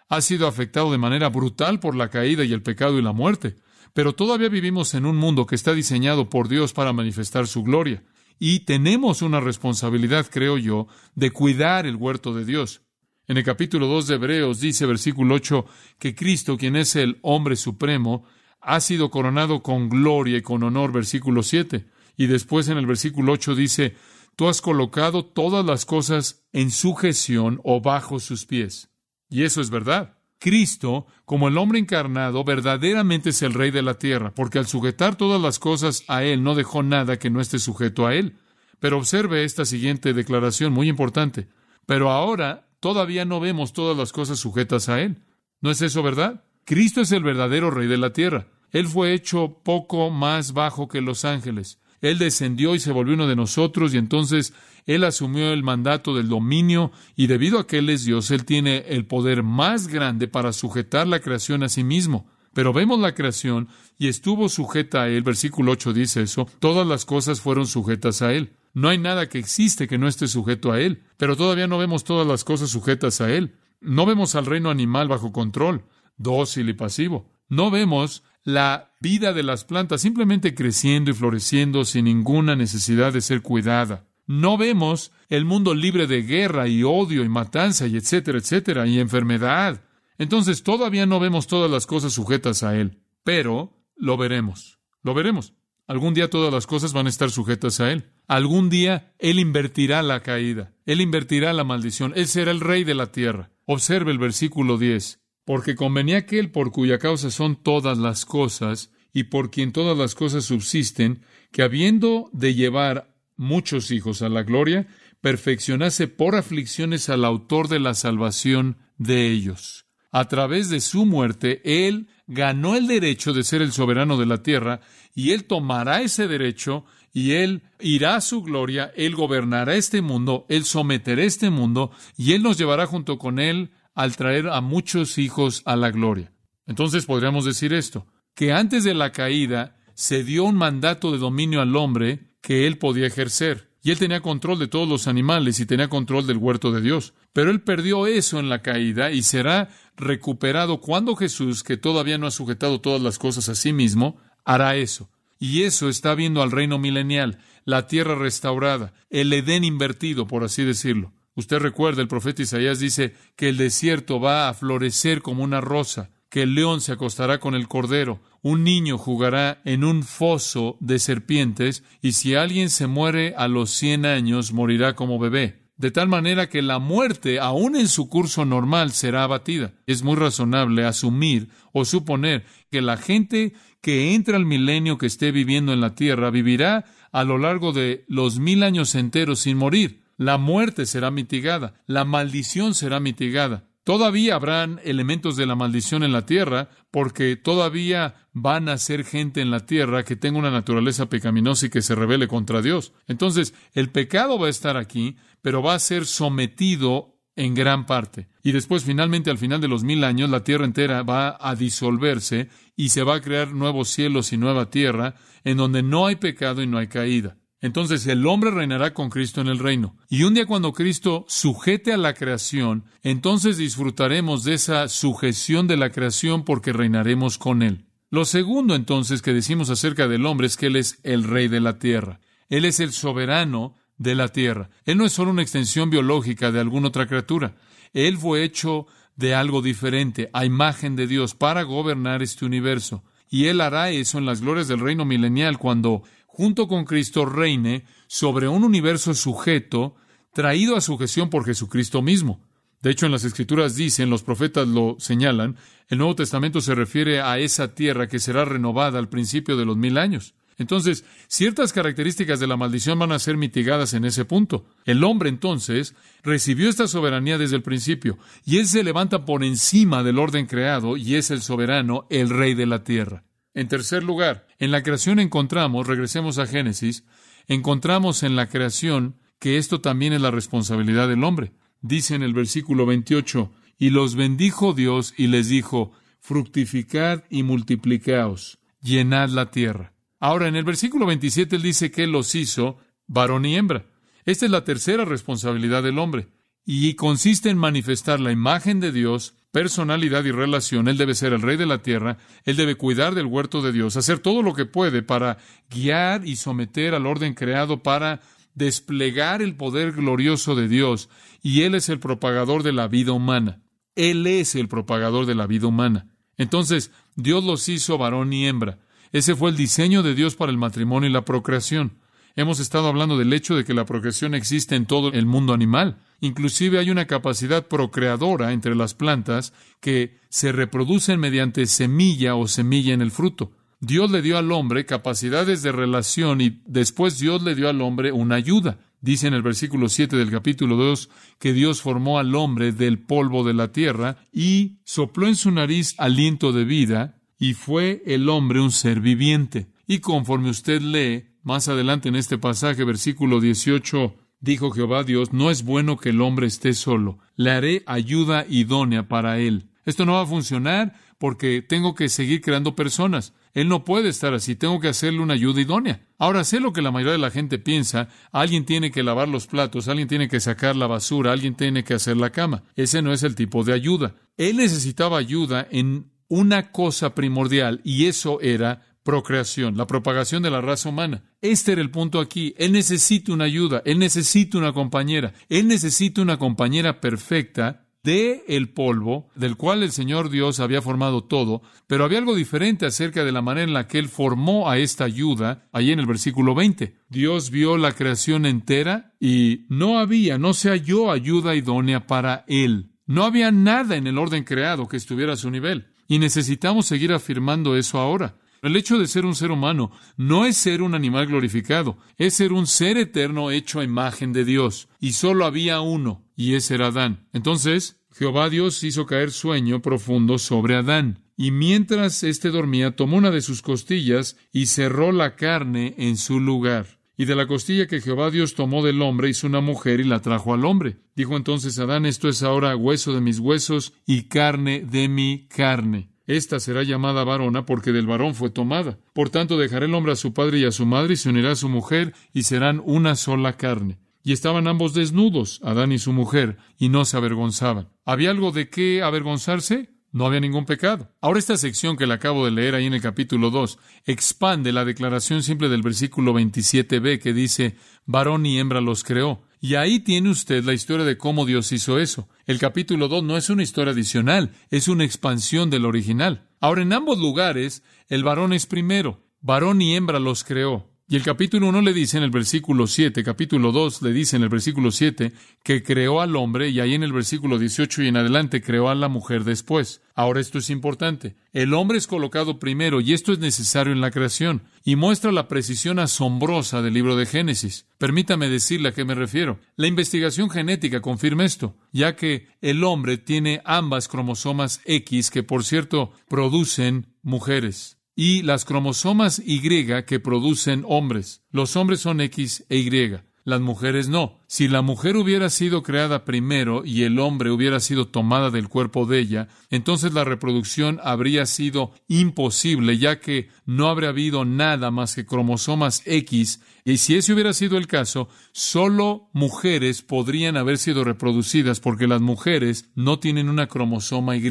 ha 0.08 0.20
sido 0.20 0.46
afectado 0.46 0.92
de 0.92 0.98
manera 0.98 1.28
brutal 1.28 1.80
por 1.80 1.96
la 1.96 2.08
caída 2.08 2.44
y 2.44 2.52
el 2.52 2.62
pecado 2.62 2.98
y 2.98 3.02
la 3.02 3.12
muerte, 3.12 3.56
pero 3.92 4.14
todavía 4.14 4.48
vivimos 4.48 4.94
en 4.94 5.06
un 5.06 5.16
mundo 5.16 5.46
que 5.46 5.54
está 5.54 5.72
diseñado 5.74 6.28
por 6.28 6.48
Dios 6.48 6.72
para 6.72 6.92
manifestar 6.92 7.46
su 7.46 7.62
gloria. 7.62 8.02
Y 8.38 8.60
tenemos 8.60 9.22
una 9.22 9.40
responsabilidad, 9.40 10.26
creo 10.30 10.58
yo, 10.58 10.88
de 11.14 11.30
cuidar 11.30 11.86
el 11.86 11.96
huerto 11.96 12.34
de 12.34 12.44
Dios. 12.44 12.82
En 13.26 13.38
el 13.38 13.44
capítulo 13.44 13.86
2 13.86 14.06
de 14.06 14.14
Hebreos 14.16 14.60
dice, 14.60 14.84
versículo 14.84 15.36
8, 15.36 15.64
que 15.98 16.14
Cristo, 16.14 16.58
quien 16.58 16.76
es 16.76 16.94
el 16.94 17.18
hombre 17.22 17.56
supremo, 17.56 18.26
ha 18.60 18.80
sido 18.80 19.10
coronado 19.10 19.62
con 19.62 19.88
gloria 19.88 20.36
y 20.36 20.42
con 20.42 20.62
honor, 20.62 20.92
versículo 20.92 21.42
7. 21.42 21.86
Y 22.18 22.26
después 22.26 22.68
en 22.68 22.76
el 22.76 22.86
versículo 22.86 23.32
8 23.32 23.54
dice, 23.54 23.96
tú 24.36 24.46
has 24.48 24.60
colocado 24.60 25.24
todas 25.24 25.64
las 25.64 25.86
cosas 25.86 26.44
en 26.52 26.70
sujeción 26.70 27.60
o 27.64 27.80
bajo 27.80 28.20
sus 28.20 28.44
pies. 28.44 28.90
Y 29.30 29.44
eso 29.44 29.62
es 29.62 29.70
verdad. 29.70 30.18
Cristo, 30.38 31.06
como 31.24 31.48
el 31.48 31.56
hombre 31.56 31.78
encarnado, 31.78 32.44
verdaderamente 32.44 33.30
es 33.30 33.40
el 33.40 33.54
rey 33.54 33.70
de 33.70 33.80
la 33.80 33.94
tierra, 33.94 34.34
porque 34.34 34.58
al 34.58 34.66
sujetar 34.66 35.16
todas 35.16 35.40
las 35.40 35.58
cosas 35.58 36.04
a 36.08 36.24
Él 36.24 36.42
no 36.42 36.54
dejó 36.54 36.82
nada 36.82 37.18
que 37.18 37.30
no 37.30 37.40
esté 37.40 37.58
sujeto 37.58 38.06
a 38.06 38.14
Él. 38.14 38.36
Pero 38.80 38.98
observe 38.98 39.44
esta 39.44 39.64
siguiente 39.64 40.12
declaración 40.12 40.74
muy 40.74 40.90
importante. 40.90 41.48
Pero 41.86 42.10
ahora 42.10 42.68
todavía 42.84 43.24
no 43.24 43.40
vemos 43.40 43.72
todas 43.72 43.96
las 43.96 44.12
cosas 44.12 44.38
sujetas 44.38 44.90
a 44.90 45.00
Él. 45.00 45.22
¿No 45.62 45.70
es 45.70 45.80
eso 45.80 46.02
verdad? 46.02 46.44
Cristo 46.66 47.00
es 47.00 47.12
el 47.12 47.22
verdadero 47.22 47.70
rey 47.70 47.88
de 47.88 47.96
la 47.96 48.12
tierra. 48.12 48.48
Él 48.72 48.88
fue 48.88 49.14
hecho 49.14 49.62
poco 49.64 50.10
más 50.10 50.52
bajo 50.52 50.86
que 50.86 51.00
los 51.00 51.24
ángeles. 51.24 51.80
Él 52.02 52.18
descendió 52.18 52.74
y 52.74 52.80
se 52.80 52.92
volvió 52.92 53.14
uno 53.14 53.26
de 53.26 53.36
nosotros 53.36 53.94
y 53.94 53.96
entonces 53.96 54.52
Él 54.84 55.04
asumió 55.04 55.50
el 55.54 55.62
mandato 55.62 56.14
del 56.14 56.28
dominio 56.28 56.92
y 57.16 57.26
debido 57.26 57.58
a 57.58 57.66
que 57.66 57.78
Él 57.78 57.88
es 57.88 58.04
Dios, 58.04 58.30
Él 58.30 58.44
tiene 58.44 58.84
el 58.88 59.06
poder 59.06 59.42
más 59.42 59.88
grande 59.88 60.28
para 60.28 60.52
sujetar 60.52 61.06
la 61.06 61.20
creación 61.20 61.62
a 61.62 61.70
sí 61.70 61.84
mismo. 61.84 62.26
Pero 62.52 62.74
vemos 62.74 63.00
la 63.00 63.14
creación 63.14 63.68
y 63.96 64.08
estuvo 64.08 64.50
sujeta 64.50 65.04
a 65.04 65.08
Él, 65.08 65.22
versículo 65.22 65.72
8 65.72 65.94
dice 65.94 66.20
eso, 66.20 66.46
todas 66.58 66.86
las 66.86 67.06
cosas 67.06 67.40
fueron 67.40 67.66
sujetas 67.66 68.20
a 68.20 68.34
Él. 68.34 68.58
No 68.74 68.88
hay 68.88 68.98
nada 68.98 69.28
que 69.28 69.38
existe 69.38 69.86
que 69.86 69.98
no 69.98 70.08
esté 70.08 70.26
sujeto 70.26 70.72
a 70.72 70.80
Él, 70.80 71.04
pero 71.16 71.36
todavía 71.36 71.68
no 71.68 71.78
vemos 71.78 72.02
todas 72.02 72.26
las 72.26 72.42
cosas 72.42 72.70
sujetas 72.70 73.20
a 73.20 73.30
Él. 73.30 73.54
No 73.80 74.04
vemos 74.04 74.34
al 74.34 74.46
reino 74.46 74.68
animal 74.68 75.06
bajo 75.08 75.32
control, 75.32 75.84
dócil 76.16 76.68
y 76.68 76.74
pasivo. 76.74 77.30
No 77.48 77.70
vemos 77.70 78.24
la 78.42 78.92
vida 79.00 79.32
de 79.32 79.44
las 79.44 79.64
plantas 79.64 80.02
simplemente 80.02 80.54
creciendo 80.54 81.12
y 81.12 81.14
floreciendo 81.14 81.84
sin 81.84 82.06
ninguna 82.06 82.56
necesidad 82.56 83.12
de 83.12 83.20
ser 83.20 83.42
cuidada. 83.42 84.06
No 84.26 84.58
vemos 84.58 85.12
el 85.28 85.44
mundo 85.44 85.74
libre 85.74 86.06
de 86.06 86.22
guerra 86.22 86.66
y 86.66 86.82
odio 86.82 87.22
y 87.22 87.28
matanza 87.28 87.86
y 87.86 87.96
etcétera, 87.96 88.38
etcétera, 88.38 88.86
y 88.86 88.98
enfermedad. 88.98 89.82
Entonces 90.18 90.62
todavía 90.62 91.06
no 91.06 91.20
vemos 91.20 91.46
todas 91.46 91.70
las 91.70 91.86
cosas 91.86 92.12
sujetas 92.12 92.62
a 92.62 92.76
Él, 92.76 93.02
pero 93.22 93.76
lo 93.96 94.16
veremos. 94.16 94.78
Lo 95.02 95.14
veremos. 95.14 95.53
Algún 95.86 96.14
día 96.14 96.30
todas 96.30 96.52
las 96.52 96.66
cosas 96.66 96.92
van 96.92 97.06
a 97.06 97.10
estar 97.10 97.30
sujetas 97.30 97.80
a 97.80 97.92
Él. 97.92 98.10
Algún 98.26 98.70
día 98.70 99.14
Él 99.18 99.38
invertirá 99.38 100.02
la 100.02 100.20
caída. 100.22 100.72
Él 100.86 101.00
invertirá 101.00 101.52
la 101.52 101.64
maldición. 101.64 102.12
Él 102.16 102.26
será 102.26 102.50
el 102.50 102.60
rey 102.60 102.84
de 102.84 102.94
la 102.94 103.12
tierra. 103.12 103.50
Observe 103.66 104.10
el 104.12 104.18
versículo 104.18 104.78
10 104.78 105.24
porque 105.44 105.74
convenía 105.74 106.18
aquel 106.18 106.50
por 106.50 106.72
cuya 106.72 106.98
causa 106.98 107.30
son 107.30 107.56
todas 107.62 107.98
las 107.98 108.24
cosas, 108.24 108.90
y 109.12 109.24
por 109.24 109.50
quien 109.50 109.72
todas 109.72 109.96
las 109.96 110.14
cosas 110.14 110.44
subsisten, 110.44 111.22
que 111.52 111.62
habiendo 111.62 112.30
de 112.32 112.54
llevar 112.54 113.14
muchos 113.36 113.90
hijos 113.90 114.22
a 114.22 114.28
la 114.28 114.42
gloria, 114.42 114.88
perfeccionase 115.20 116.08
por 116.08 116.34
aflicciones 116.34 117.08
al 117.08 117.24
autor 117.24 117.68
de 117.68 117.78
la 117.78 117.94
salvación 117.94 118.78
de 118.98 119.30
ellos. 119.30 119.86
A 120.10 120.28
través 120.28 120.68
de 120.68 120.80
su 120.80 121.06
muerte, 121.06 121.60
Él 121.86 122.08
ganó 122.26 122.76
el 122.76 122.86
derecho 122.86 123.32
de 123.32 123.44
ser 123.44 123.62
el 123.62 123.72
soberano 123.72 124.16
de 124.16 124.26
la 124.26 124.42
tierra, 124.42 124.80
y 125.14 125.30
Él 125.32 125.44
tomará 125.44 126.02
ese 126.02 126.28
derecho, 126.28 126.84
y 127.12 127.32
Él 127.32 127.62
irá 127.80 128.16
a 128.16 128.20
su 128.20 128.42
gloria, 128.42 128.92
Él 128.96 129.14
gobernará 129.14 129.74
este 129.74 130.02
mundo, 130.02 130.46
Él 130.48 130.64
someterá 130.64 131.22
este 131.22 131.50
mundo, 131.50 131.90
y 132.16 132.32
Él 132.32 132.42
nos 132.42 132.58
llevará 132.58 132.86
junto 132.86 133.18
con 133.18 133.38
Él 133.38 133.70
al 133.94 134.16
traer 134.16 134.48
a 134.48 134.60
muchos 134.60 135.18
hijos 135.18 135.62
a 135.64 135.76
la 135.76 135.90
gloria. 135.90 136.32
Entonces 136.66 137.06
podríamos 137.06 137.44
decir 137.44 137.72
esto, 137.72 138.06
que 138.34 138.52
antes 138.52 138.84
de 138.84 138.94
la 138.94 139.12
caída 139.12 139.76
se 139.94 140.24
dio 140.24 140.44
un 140.44 140.56
mandato 140.56 141.12
de 141.12 141.18
dominio 141.18 141.60
al 141.60 141.76
hombre 141.76 142.34
que 142.40 142.66
él 142.66 142.78
podía 142.78 143.06
ejercer. 143.06 143.70
Y 143.82 143.90
él 143.90 143.98
tenía 143.98 144.20
control 144.20 144.58
de 144.58 144.66
todos 144.66 144.88
los 144.88 145.06
animales 145.06 145.60
y 145.60 145.66
tenía 145.66 145.88
control 145.88 146.26
del 146.26 146.38
huerto 146.38 146.72
de 146.72 146.80
Dios. 146.80 147.14
Pero 147.34 147.50
él 147.50 147.60
perdió 147.60 148.06
eso 148.06 148.38
en 148.38 148.48
la 148.48 148.62
caída 148.62 149.10
y 149.10 149.22
será 149.22 149.68
recuperado 149.96 150.80
cuando 150.80 151.16
Jesús, 151.16 151.64
que 151.64 151.76
todavía 151.76 152.16
no 152.16 152.28
ha 152.28 152.30
sujetado 152.30 152.80
todas 152.80 153.02
las 153.02 153.18
cosas 153.18 153.48
a 153.48 153.56
sí 153.56 153.72
mismo, 153.72 154.16
hará 154.44 154.76
eso. 154.76 155.10
Y 155.40 155.64
eso 155.64 155.88
está 155.88 156.14
viendo 156.14 156.42
al 156.42 156.52
reino 156.52 156.78
milenial, 156.78 157.40
la 157.64 157.88
tierra 157.88 158.14
restaurada, 158.14 158.94
el 159.10 159.32
Edén 159.32 159.64
invertido, 159.64 160.28
por 160.28 160.44
así 160.44 160.64
decirlo. 160.64 161.12
Usted 161.34 161.58
recuerda, 161.58 162.02
el 162.02 162.08
profeta 162.08 162.42
Isaías 162.42 162.78
dice 162.78 163.14
que 163.34 163.48
el 163.48 163.56
desierto 163.56 164.20
va 164.20 164.48
a 164.48 164.54
florecer 164.54 165.20
como 165.20 165.42
una 165.42 165.60
rosa, 165.60 166.10
que 166.30 166.42
el 166.42 166.54
león 166.54 166.80
se 166.80 166.92
acostará 166.92 167.40
con 167.40 167.56
el 167.56 167.66
cordero, 167.66 168.20
un 168.42 168.62
niño 168.62 168.96
jugará 168.96 169.60
en 169.64 169.82
un 169.82 170.04
foso 170.04 170.76
de 170.78 171.00
serpientes, 171.00 171.82
y 172.00 172.12
si 172.12 172.36
alguien 172.36 172.70
se 172.70 172.86
muere 172.86 173.34
a 173.36 173.48
los 173.48 173.70
cien 173.70 174.06
años, 174.06 174.52
morirá 174.52 174.94
como 174.94 175.18
bebé. 175.18 175.63
De 175.76 175.90
tal 175.90 176.08
manera 176.08 176.48
que 176.48 176.62
la 176.62 176.78
muerte, 176.78 177.40
aun 177.40 177.74
en 177.74 177.88
su 177.88 178.08
curso 178.08 178.44
normal, 178.44 178.92
será 178.92 179.24
abatida. 179.24 179.74
Es 179.86 180.02
muy 180.02 180.14
razonable 180.14 180.84
asumir 180.84 181.48
o 181.72 181.84
suponer 181.84 182.44
que 182.70 182.80
la 182.80 182.96
gente 182.96 183.54
que 183.80 184.14
entra 184.14 184.36
al 184.36 184.46
milenio 184.46 184.98
que 184.98 185.06
esté 185.06 185.32
viviendo 185.32 185.72
en 185.72 185.80
la 185.80 185.94
tierra 185.94 186.30
vivirá 186.30 186.84
a 187.10 187.24
lo 187.24 187.38
largo 187.38 187.72
de 187.72 188.04
los 188.08 188.38
mil 188.38 188.62
años 188.62 188.94
enteros 188.94 189.40
sin 189.40 189.56
morir. 189.56 190.04
La 190.16 190.38
muerte 190.38 190.86
será 190.86 191.10
mitigada, 191.10 191.74
la 191.86 192.04
maldición 192.04 192.74
será 192.74 193.00
mitigada. 193.00 193.64
Todavía 193.84 194.34
habrán 194.34 194.80
elementos 194.82 195.36
de 195.36 195.44
la 195.44 195.56
maldición 195.56 196.02
en 196.02 196.12
la 196.12 196.24
tierra, 196.24 196.70
porque 196.90 197.36
todavía 197.36 198.14
van 198.32 198.70
a 198.70 198.78
ser 198.78 199.04
gente 199.04 199.42
en 199.42 199.50
la 199.50 199.66
tierra 199.66 200.04
que 200.04 200.16
tenga 200.16 200.38
una 200.38 200.50
naturaleza 200.50 201.10
pecaminosa 201.10 201.66
y 201.66 201.70
que 201.70 201.82
se 201.82 201.94
rebele 201.94 202.26
contra 202.26 202.62
Dios. 202.62 202.94
Entonces, 203.06 203.52
el 203.74 203.90
pecado 203.90 204.38
va 204.38 204.46
a 204.46 204.50
estar 204.50 204.78
aquí, 204.78 205.16
pero 205.42 205.62
va 205.62 205.74
a 205.74 205.78
ser 205.78 206.06
sometido 206.06 207.14
en 207.36 207.54
gran 207.54 207.84
parte. 207.84 208.28
Y 208.42 208.52
después, 208.52 208.84
finalmente, 208.84 209.30
al 209.30 209.38
final 209.38 209.60
de 209.60 209.68
los 209.68 209.84
mil 209.84 210.02
años, 210.04 210.30
la 210.30 210.44
tierra 210.44 210.64
entera 210.64 211.02
va 211.02 211.36
a 211.38 211.54
disolverse 211.54 212.48
y 212.76 212.88
se 212.88 213.02
va 213.02 213.16
a 213.16 213.20
crear 213.20 213.52
nuevos 213.52 213.90
cielos 213.90 214.32
y 214.32 214.38
nueva 214.38 214.70
tierra, 214.70 215.14
en 215.44 215.58
donde 215.58 215.82
no 215.82 216.06
hay 216.06 216.16
pecado 216.16 216.62
y 216.62 216.66
no 216.66 216.78
hay 216.78 216.88
caída. 216.88 217.36
Entonces 217.64 218.06
el 218.06 218.26
hombre 218.26 218.50
reinará 218.50 218.92
con 218.92 219.08
Cristo 219.08 219.40
en 219.40 219.46
el 219.46 219.58
reino. 219.58 219.96
Y 220.10 220.24
un 220.24 220.34
día 220.34 220.44
cuando 220.44 220.74
Cristo 220.74 221.24
sujete 221.28 221.94
a 221.94 221.96
la 221.96 222.12
creación, 222.12 222.84
entonces 223.02 223.56
disfrutaremos 223.56 224.44
de 224.44 224.52
esa 224.52 224.86
sujeción 224.86 225.66
de 225.66 225.78
la 225.78 225.88
creación 225.88 226.44
porque 226.44 226.74
reinaremos 226.74 227.38
con 227.38 227.62
Él. 227.62 227.86
Lo 228.10 228.26
segundo 228.26 228.74
entonces 228.74 229.22
que 229.22 229.32
decimos 229.32 229.70
acerca 229.70 230.08
del 230.08 230.26
hombre 230.26 230.46
es 230.46 230.58
que 230.58 230.66
Él 230.66 230.76
es 230.76 231.00
el 231.04 231.24
rey 231.24 231.48
de 231.48 231.60
la 231.60 231.78
tierra. 231.78 232.20
Él 232.50 232.66
es 232.66 232.80
el 232.80 232.92
soberano 232.92 233.74
de 233.96 234.14
la 234.14 234.28
tierra. 234.28 234.68
Él 234.84 234.98
no 234.98 235.06
es 235.06 235.14
solo 235.14 235.30
una 235.30 235.40
extensión 235.40 235.88
biológica 235.88 236.52
de 236.52 236.60
alguna 236.60 236.88
otra 236.88 237.06
criatura. 237.06 237.56
Él 237.94 238.18
fue 238.18 238.44
hecho 238.44 238.88
de 239.16 239.34
algo 239.34 239.62
diferente, 239.62 240.28
a 240.34 240.44
imagen 240.44 240.96
de 240.96 241.06
Dios, 241.06 241.34
para 241.34 241.62
gobernar 241.62 242.22
este 242.22 242.44
universo. 242.44 243.04
Y 243.30 243.46
Él 243.46 243.62
hará 243.62 243.88
eso 243.88 244.18
en 244.18 244.26
las 244.26 244.42
glorias 244.42 244.68
del 244.68 244.80
reino 244.80 245.06
milenial 245.06 245.58
cuando 245.58 246.02
junto 246.36 246.66
con 246.66 246.84
Cristo 246.84 247.24
reine 247.24 247.84
sobre 248.08 248.48
un 248.48 248.64
universo 248.64 249.14
sujeto, 249.14 249.94
traído 250.32 250.76
a 250.76 250.80
sujeción 250.80 251.30
por 251.30 251.44
Jesucristo 251.44 252.02
mismo. 252.02 252.40
De 252.82 252.90
hecho, 252.90 253.06
en 253.06 253.12
las 253.12 253.24
Escrituras 253.24 253.76
dicen, 253.76 254.10
los 254.10 254.24
profetas 254.24 254.66
lo 254.66 254.96
señalan, 254.98 255.56
el 255.88 255.98
Nuevo 255.98 256.16
Testamento 256.16 256.60
se 256.60 256.74
refiere 256.74 257.20
a 257.20 257.38
esa 257.38 257.74
tierra 257.74 258.08
que 258.08 258.18
será 258.18 258.44
renovada 258.44 258.98
al 258.98 259.08
principio 259.08 259.56
de 259.56 259.64
los 259.64 259.76
mil 259.76 259.96
años. 259.96 260.34
Entonces, 260.58 261.04
ciertas 261.28 261.72
características 261.72 262.40
de 262.40 262.48
la 262.48 262.56
maldición 262.56 262.98
van 262.98 263.12
a 263.12 263.18
ser 263.20 263.36
mitigadas 263.36 263.94
en 263.94 264.04
ese 264.04 264.24
punto. 264.24 264.66
El 264.84 265.04
hombre, 265.04 265.28
entonces, 265.28 265.94
recibió 266.24 266.68
esta 266.68 266.88
soberanía 266.88 267.38
desde 267.38 267.56
el 267.56 267.62
principio, 267.62 268.18
y 268.44 268.58
él 268.58 268.66
se 268.66 268.82
levanta 268.82 269.24
por 269.24 269.44
encima 269.44 270.02
del 270.02 270.18
orden 270.18 270.46
creado, 270.46 270.96
y 270.96 271.14
es 271.14 271.30
el 271.30 271.42
soberano, 271.42 272.06
el 272.10 272.28
rey 272.28 272.54
de 272.54 272.66
la 272.66 272.82
tierra. 272.82 273.24
En 273.54 273.68
tercer 273.68 274.02
lugar, 274.02 274.46
en 274.58 274.72
la 274.72 274.82
creación 274.82 275.20
encontramos, 275.20 275.86
regresemos 275.86 276.38
a 276.38 276.46
Génesis, 276.46 277.04
encontramos 277.46 278.24
en 278.24 278.34
la 278.34 278.48
creación 278.48 279.16
que 279.38 279.58
esto 279.58 279.80
también 279.80 280.12
es 280.12 280.20
la 280.20 280.32
responsabilidad 280.32 281.08
del 281.08 281.22
hombre. 281.22 281.52
Dice 281.80 282.16
en 282.16 282.22
el 282.22 282.34
versículo 282.34 282.84
28, 282.84 283.52
y 283.78 283.90
los 283.90 284.16
bendijo 284.16 284.72
Dios 284.72 285.14
y 285.16 285.28
les 285.28 285.48
dijo, 285.48 285.92
fructificad 286.18 287.24
y 287.30 287.42
multiplicaos, 287.42 288.58
llenad 288.80 289.28
la 289.28 289.50
tierra. 289.50 289.92
Ahora, 290.18 290.48
en 290.48 290.56
el 290.56 290.64
versículo 290.64 291.06
27 291.06 291.56
él 291.56 291.62
dice 291.62 291.90
que 291.90 292.06
los 292.06 292.34
hizo 292.34 292.78
varón 293.06 293.44
y 293.44 293.56
hembra. 293.56 293.86
Esta 294.24 294.46
es 294.46 294.50
la 294.50 294.64
tercera 294.64 295.04
responsabilidad 295.04 295.82
del 295.82 295.98
hombre, 295.98 296.28
y 296.64 296.94
consiste 296.94 297.50
en 297.50 297.58
manifestar 297.58 298.20
la 298.20 298.32
imagen 298.32 298.80
de 298.80 298.90
Dios 298.90 299.34
personalidad 299.54 300.24
y 300.24 300.32
relación. 300.32 300.88
Él 300.88 300.98
debe 300.98 301.14
ser 301.14 301.32
el 301.32 301.40
rey 301.40 301.56
de 301.56 301.64
la 301.64 301.78
tierra, 301.78 302.18
él 302.42 302.56
debe 302.56 302.74
cuidar 302.74 303.14
del 303.14 303.26
huerto 303.26 303.62
de 303.62 303.70
Dios, 303.70 303.96
hacer 303.96 304.18
todo 304.18 304.42
lo 304.42 304.52
que 304.52 304.66
puede 304.66 305.04
para 305.04 305.38
guiar 305.70 306.26
y 306.26 306.34
someter 306.34 306.92
al 306.92 307.06
orden 307.06 307.34
creado 307.34 307.80
para 307.80 308.20
desplegar 308.56 309.42
el 309.42 309.54
poder 309.54 309.92
glorioso 309.92 310.56
de 310.56 310.66
Dios, 310.66 311.08
y 311.40 311.62
él 311.62 311.76
es 311.76 311.88
el 311.88 312.00
propagador 312.00 312.64
de 312.64 312.72
la 312.72 312.88
vida 312.88 313.12
humana. 313.12 313.62
Él 313.94 314.26
es 314.26 314.56
el 314.56 314.66
propagador 314.66 315.24
de 315.24 315.36
la 315.36 315.46
vida 315.46 315.68
humana. 315.68 316.08
Entonces, 316.36 316.90
Dios 317.14 317.44
los 317.44 317.68
hizo 317.68 317.96
varón 317.96 318.32
y 318.32 318.48
hembra. 318.48 318.80
Ese 319.12 319.36
fue 319.36 319.50
el 319.50 319.56
diseño 319.56 320.02
de 320.02 320.16
Dios 320.16 320.34
para 320.34 320.50
el 320.50 320.58
matrimonio 320.58 321.08
y 321.08 321.12
la 321.12 321.24
procreación. 321.24 322.00
Hemos 322.36 322.58
estado 322.58 322.88
hablando 322.88 323.16
del 323.16 323.32
hecho 323.32 323.54
de 323.54 323.64
que 323.64 323.74
la 323.74 323.84
procreación 323.84 324.34
existe 324.34 324.74
en 324.74 324.86
todo 324.86 325.12
el 325.12 325.24
mundo 325.24 325.54
animal. 325.54 325.98
Inclusive 326.20 326.80
hay 326.80 326.90
una 326.90 327.06
capacidad 327.06 327.68
procreadora 327.68 328.52
entre 328.52 328.74
las 328.74 328.92
plantas 328.92 329.52
que 329.80 330.18
se 330.30 330.50
reproducen 330.50 331.20
mediante 331.20 331.66
semilla 331.66 332.34
o 332.34 332.48
semilla 332.48 332.92
en 332.92 333.02
el 333.02 333.12
fruto. 333.12 333.52
Dios 333.78 334.10
le 334.10 334.20
dio 334.20 334.36
al 334.36 334.50
hombre 334.50 334.84
capacidades 334.84 335.62
de 335.62 335.70
relación 335.70 336.40
y 336.40 336.60
después 336.66 337.20
Dios 337.20 337.42
le 337.44 337.54
dio 337.54 337.68
al 337.68 337.80
hombre 337.80 338.10
una 338.10 338.34
ayuda. 338.34 338.78
Dice 339.00 339.28
en 339.28 339.34
el 339.34 339.42
versículo 339.42 339.88
7 339.88 340.16
del 340.16 340.32
capítulo 340.32 340.74
2 340.74 341.10
que 341.38 341.52
Dios 341.52 341.82
formó 341.82 342.18
al 342.18 342.34
hombre 342.34 342.72
del 342.72 342.98
polvo 342.98 343.44
de 343.44 343.54
la 343.54 343.70
tierra 343.70 344.16
y 344.32 344.78
sopló 344.82 345.28
en 345.28 345.36
su 345.36 345.52
nariz 345.52 345.94
aliento 345.98 346.52
de 346.52 346.64
vida 346.64 347.20
y 347.38 347.54
fue 347.54 348.02
el 348.06 348.28
hombre 348.28 348.60
un 348.60 348.72
ser 348.72 349.00
viviente. 349.00 349.68
Y 349.86 349.98
conforme 349.98 350.50
usted 350.50 350.80
lee, 350.80 351.33
más 351.44 351.68
adelante 351.68 352.08
en 352.08 352.16
este 352.16 352.38
pasaje, 352.38 352.82
versículo 352.84 353.40
18, 353.40 354.16
dijo 354.40 354.70
Jehová 354.70 355.04
Dios, 355.04 355.32
no 355.32 355.50
es 355.50 355.62
bueno 355.62 355.96
que 355.96 356.08
el 356.08 356.20
hombre 356.20 356.46
esté 356.46 356.74
solo, 356.74 357.18
le 357.36 357.50
haré 357.50 357.82
ayuda 357.86 358.46
idónea 358.48 359.08
para 359.08 359.38
él. 359.38 359.68
Esto 359.84 360.06
no 360.06 360.14
va 360.14 360.22
a 360.22 360.26
funcionar 360.26 360.94
porque 361.18 361.62
tengo 361.62 361.94
que 361.94 362.08
seguir 362.08 362.40
creando 362.40 362.74
personas. 362.74 363.34
Él 363.52 363.68
no 363.68 363.84
puede 363.84 364.08
estar 364.08 364.34
así, 364.34 364.56
tengo 364.56 364.80
que 364.80 364.88
hacerle 364.88 365.20
una 365.20 365.34
ayuda 365.34 365.60
idónea. 365.60 366.00
Ahora 366.18 366.44
sé 366.44 366.60
lo 366.60 366.72
que 366.72 366.82
la 366.82 366.90
mayoría 366.90 367.12
de 367.12 367.18
la 367.18 367.30
gente 367.30 367.58
piensa, 367.58 368.08
alguien 368.32 368.64
tiene 368.64 368.90
que 368.90 369.02
lavar 369.02 369.28
los 369.28 369.46
platos, 369.46 369.88
alguien 369.88 370.08
tiene 370.08 370.28
que 370.28 370.40
sacar 370.40 370.74
la 370.76 370.86
basura, 370.86 371.32
alguien 371.32 371.54
tiene 371.54 371.84
que 371.84 371.94
hacer 371.94 372.16
la 372.16 372.30
cama. 372.30 372.64
Ese 372.74 373.02
no 373.02 373.12
es 373.12 373.22
el 373.22 373.34
tipo 373.34 373.62
de 373.62 373.74
ayuda. 373.74 374.14
Él 374.36 374.56
necesitaba 374.56 375.18
ayuda 375.18 375.68
en 375.70 376.10
una 376.28 376.72
cosa 376.72 377.14
primordial 377.14 377.80
y 377.84 378.06
eso 378.06 378.40
era 378.40 378.93
procreación, 379.04 379.76
la 379.76 379.86
propagación 379.86 380.42
de 380.42 380.50
la 380.50 380.60
raza 380.60 380.88
humana. 380.88 381.22
Este 381.40 381.72
era 381.72 381.82
el 381.82 381.90
punto 381.90 382.18
aquí. 382.18 382.54
Él 382.58 382.72
necesita 382.72 383.32
una 383.32 383.44
ayuda, 383.44 383.82
él 383.84 384.00
necesita 384.00 384.58
una 384.58 384.72
compañera, 384.72 385.34
él 385.48 385.68
necesita 385.68 386.22
una 386.22 386.38
compañera 386.38 387.00
perfecta 387.00 387.84
de 388.02 388.44
el 388.48 388.68
polvo, 388.68 389.30
del 389.34 389.56
cual 389.56 389.82
el 389.82 389.90
Señor 389.90 390.28
Dios 390.28 390.60
había 390.60 390.82
formado 390.82 391.24
todo, 391.24 391.62
pero 391.86 392.04
había 392.04 392.18
algo 392.18 392.34
diferente 392.34 392.84
acerca 392.84 393.24
de 393.24 393.32
la 393.32 393.40
manera 393.40 393.64
en 393.64 393.72
la 393.72 393.88
que 393.88 393.98
Él 393.98 394.08
formó 394.08 394.68
a 394.68 394.76
esta 394.76 395.04
ayuda, 395.04 395.68
ahí 395.72 395.90
en 395.90 396.00
el 396.00 396.06
versículo 396.06 396.54
20. 396.54 396.98
Dios 397.08 397.50
vio 397.50 397.78
la 397.78 397.92
creación 397.92 398.44
entera 398.44 399.14
y 399.18 399.64
no 399.70 399.98
había, 399.98 400.36
no 400.36 400.52
se 400.52 400.68
halló 400.68 401.10
ayuda 401.10 401.56
idónea 401.56 402.06
para 402.06 402.44
Él. 402.46 402.90
No 403.06 403.24
había 403.24 403.50
nada 403.50 403.96
en 403.96 404.06
el 404.06 404.18
orden 404.18 404.44
creado 404.44 404.86
que 404.86 404.98
estuviera 404.98 405.32
a 405.32 405.38
su 405.38 405.50
nivel. 405.50 405.88
Y 406.06 406.18
necesitamos 406.18 406.86
seguir 406.86 407.12
afirmando 407.12 407.76
eso 407.76 407.98
ahora. 407.98 408.36
El 408.64 408.76
hecho 408.76 408.98
de 408.98 409.06
ser 409.06 409.26
un 409.26 409.34
ser 409.34 409.50
humano 409.50 409.90
no 410.16 410.46
es 410.46 410.56
ser 410.56 410.80
un 410.80 410.94
animal 410.94 411.26
glorificado, 411.26 411.98
es 412.16 412.32
ser 412.32 412.54
un 412.54 412.66
ser 412.66 412.96
eterno 412.96 413.50
hecho 413.50 413.78
a 413.78 413.84
imagen 413.84 414.32
de 414.32 414.46
Dios. 414.46 414.88
Y 415.00 415.12
solo 415.12 415.44
había 415.44 415.82
uno, 415.82 416.24
y 416.34 416.54
ese 416.54 416.76
era 416.76 416.86
Adán. 416.86 417.28
Entonces, 417.34 418.00
Jehová 418.10 418.48
Dios 418.48 418.82
hizo 418.82 419.04
caer 419.04 419.32
sueño 419.32 419.82
profundo 419.82 420.38
sobre 420.38 420.76
Adán. 420.76 421.24
Y 421.36 421.50
mientras 421.50 422.22
éste 422.22 422.48
dormía, 422.50 422.96
tomó 422.96 423.18
una 423.18 423.30
de 423.30 423.42
sus 423.42 423.60
costillas 423.60 424.38
y 424.50 424.64
cerró 424.64 425.12
la 425.12 425.36
carne 425.36 425.94
en 425.98 426.16
su 426.16 426.40
lugar. 426.40 426.86
Y 427.18 427.26
de 427.26 427.36
la 427.36 427.46
costilla 427.46 427.86
que 427.86 428.00
Jehová 428.00 428.30
Dios 428.30 428.54
tomó 428.54 428.82
del 428.82 429.02
hombre 429.02 429.28
hizo 429.28 429.46
una 429.46 429.60
mujer 429.60 430.00
y 430.00 430.04
la 430.04 430.22
trajo 430.22 430.54
al 430.54 430.64
hombre. 430.64 430.96
Dijo 431.14 431.36
entonces 431.36 431.78
Adán, 431.78 432.06
esto 432.06 432.30
es 432.30 432.42
ahora 432.42 432.74
hueso 432.76 433.12
de 433.12 433.20
mis 433.20 433.40
huesos 433.40 433.92
y 434.06 434.22
carne 434.22 434.80
de 434.80 435.08
mi 435.08 435.48
carne. 435.48 436.13
Esta 436.26 436.58
será 436.58 436.82
llamada 436.82 437.24
varona 437.24 437.66
porque 437.66 437.92
del 437.92 438.06
varón 438.06 438.34
fue 438.34 438.50
tomada. 438.50 438.98
Por 439.12 439.30
tanto, 439.30 439.58
dejará 439.58 439.84
el 439.86 439.94
hombre 439.94 440.12
a 440.12 440.16
su 440.16 440.32
padre 440.32 440.58
y 440.58 440.64
a 440.64 440.72
su 440.72 440.86
madre 440.86 441.14
y 441.14 441.16
se 441.16 441.28
unirá 441.28 441.52
a 441.52 441.56
su 441.56 441.68
mujer 441.68 442.14
y 442.32 442.44
serán 442.44 442.82
una 442.84 443.14
sola 443.14 443.56
carne. 443.56 443.98
Y 444.22 444.32
estaban 444.32 444.66
ambos 444.66 444.94
desnudos, 444.94 445.60
Adán 445.62 445.92
y 445.92 445.98
su 445.98 446.14
mujer, 446.14 446.56
y 446.78 446.88
no 446.88 447.04
se 447.04 447.18
avergonzaban. 447.18 447.90
¿Había 448.06 448.30
algo 448.30 448.52
de 448.52 448.70
qué 448.70 449.02
avergonzarse? 449.02 449.90
No 450.12 450.26
había 450.26 450.40
ningún 450.40 450.64
pecado. 450.64 451.10
Ahora 451.20 451.40
esta 451.40 451.58
sección 451.58 451.96
que 451.96 452.06
le 452.06 452.14
acabo 452.14 452.44
de 452.44 452.52
leer 452.52 452.74
ahí 452.74 452.86
en 452.86 452.94
el 452.94 453.02
capítulo 453.02 453.50
2 453.50 453.78
expande 454.06 454.72
la 454.72 454.84
declaración 454.84 455.42
simple 455.42 455.68
del 455.68 455.82
versículo 455.82 456.32
27b 456.32 457.18
que 457.18 457.34
dice, 457.34 457.76
varón 458.06 458.46
y 458.46 458.58
hembra 458.58 458.80
los 458.80 459.02
creó. 459.02 459.42
Y 459.64 459.76
ahí 459.76 460.00
tiene 460.00 460.28
usted 460.28 460.62
la 460.62 460.74
historia 460.74 461.06
de 461.06 461.16
cómo 461.16 461.46
Dios 461.46 461.72
hizo 461.72 461.98
eso. 461.98 462.28
El 462.44 462.58
capítulo 462.58 463.08
2 463.08 463.24
no 463.24 463.38
es 463.38 463.48
una 463.48 463.62
historia 463.62 463.94
adicional, 463.94 464.50
es 464.68 464.88
una 464.88 465.04
expansión 465.04 465.70
del 465.70 465.86
original. 465.86 466.50
Ahora, 466.60 466.82
en 466.82 466.92
ambos 466.92 467.16
lugares, 467.16 467.82
el 468.08 468.24
varón 468.24 468.52
es 468.52 468.66
primero. 468.66 469.24
Varón 469.40 469.80
y 469.80 469.96
hembra 469.96 470.18
los 470.18 470.44
creó. 470.44 470.93
Y 471.06 471.16
el 471.16 471.22
capítulo 471.22 471.68
1 471.68 471.82
le 471.82 471.92
dice 471.92 472.16
en 472.16 472.22
el 472.22 472.30
versículo 472.30 472.86
7, 472.86 473.22
capítulo 473.22 473.72
2 473.72 474.00
le 474.00 474.12
dice 474.14 474.36
en 474.36 474.42
el 474.42 474.48
versículo 474.48 474.90
7 474.90 475.34
que 475.62 475.82
creó 475.82 476.22
al 476.22 476.34
hombre 476.34 476.70
y 476.70 476.80
ahí 476.80 476.94
en 476.94 477.02
el 477.02 477.12
versículo 477.12 477.58
18 477.58 478.02
y 478.02 478.08
en 478.08 478.16
adelante 478.16 478.62
creó 478.62 478.88
a 478.88 478.94
la 478.94 479.08
mujer 479.08 479.44
después. 479.44 480.00
Ahora 480.14 480.40
esto 480.40 480.56
es 480.56 480.70
importante. 480.70 481.36
El 481.52 481.74
hombre 481.74 481.98
es 481.98 482.06
colocado 482.06 482.58
primero 482.58 483.02
y 483.02 483.12
esto 483.12 483.34
es 483.34 483.38
necesario 483.38 483.92
en 483.92 484.00
la 484.00 484.10
creación 484.10 484.62
y 484.82 484.96
muestra 484.96 485.30
la 485.30 485.46
precisión 485.46 485.98
asombrosa 485.98 486.80
del 486.80 486.94
libro 486.94 487.16
de 487.16 487.26
Génesis. 487.26 487.86
Permítame 487.98 488.48
decirle 488.48 488.88
a 488.88 488.92
qué 488.92 489.04
me 489.04 489.14
refiero. 489.14 489.58
La 489.76 489.88
investigación 489.88 490.48
genética 490.48 491.02
confirma 491.02 491.44
esto, 491.44 491.76
ya 491.92 492.16
que 492.16 492.48
el 492.62 492.82
hombre 492.82 493.18
tiene 493.18 493.60
ambas 493.66 494.08
cromosomas 494.08 494.80
X 494.86 495.30
que 495.30 495.42
por 495.42 495.64
cierto 495.64 496.12
producen 496.28 497.08
mujeres 497.22 497.93
y 498.14 498.42
las 498.42 498.64
cromosomas 498.64 499.42
Y 499.44 499.60
que 500.04 500.20
producen 500.20 500.84
hombres. 500.86 501.42
Los 501.50 501.76
hombres 501.76 502.00
son 502.00 502.20
X 502.20 502.64
e 502.68 502.78
Y, 502.78 503.20
las 503.44 503.60
mujeres 503.60 504.08
no. 504.08 504.40
Si 504.46 504.68
la 504.68 504.82
mujer 504.82 505.16
hubiera 505.16 505.50
sido 505.50 505.82
creada 505.82 506.24
primero 506.24 506.84
y 506.84 507.02
el 507.02 507.18
hombre 507.18 507.50
hubiera 507.50 507.80
sido 507.80 508.08
tomada 508.08 508.50
del 508.50 508.68
cuerpo 508.68 509.06
de 509.06 509.18
ella, 509.18 509.48
entonces 509.70 510.12
la 510.12 510.24
reproducción 510.24 511.00
habría 511.02 511.46
sido 511.46 511.92
imposible, 512.08 512.98
ya 512.98 513.20
que 513.20 513.48
no 513.64 513.88
habría 513.88 514.10
habido 514.10 514.44
nada 514.44 514.90
más 514.90 515.14
que 515.14 515.26
cromosomas 515.26 516.02
X, 516.04 516.60
y 516.86 516.98
si 516.98 517.16
ese 517.16 517.32
hubiera 517.32 517.54
sido 517.54 517.78
el 517.78 517.86
caso, 517.86 518.28
solo 518.52 519.30
mujeres 519.32 520.02
podrían 520.02 520.58
haber 520.58 520.76
sido 520.76 521.02
reproducidas 521.02 521.80
porque 521.80 522.06
las 522.06 522.20
mujeres 522.20 522.90
no 522.94 523.18
tienen 523.18 523.48
una 523.48 523.68
cromosoma 523.68 524.36
Y. 524.36 524.44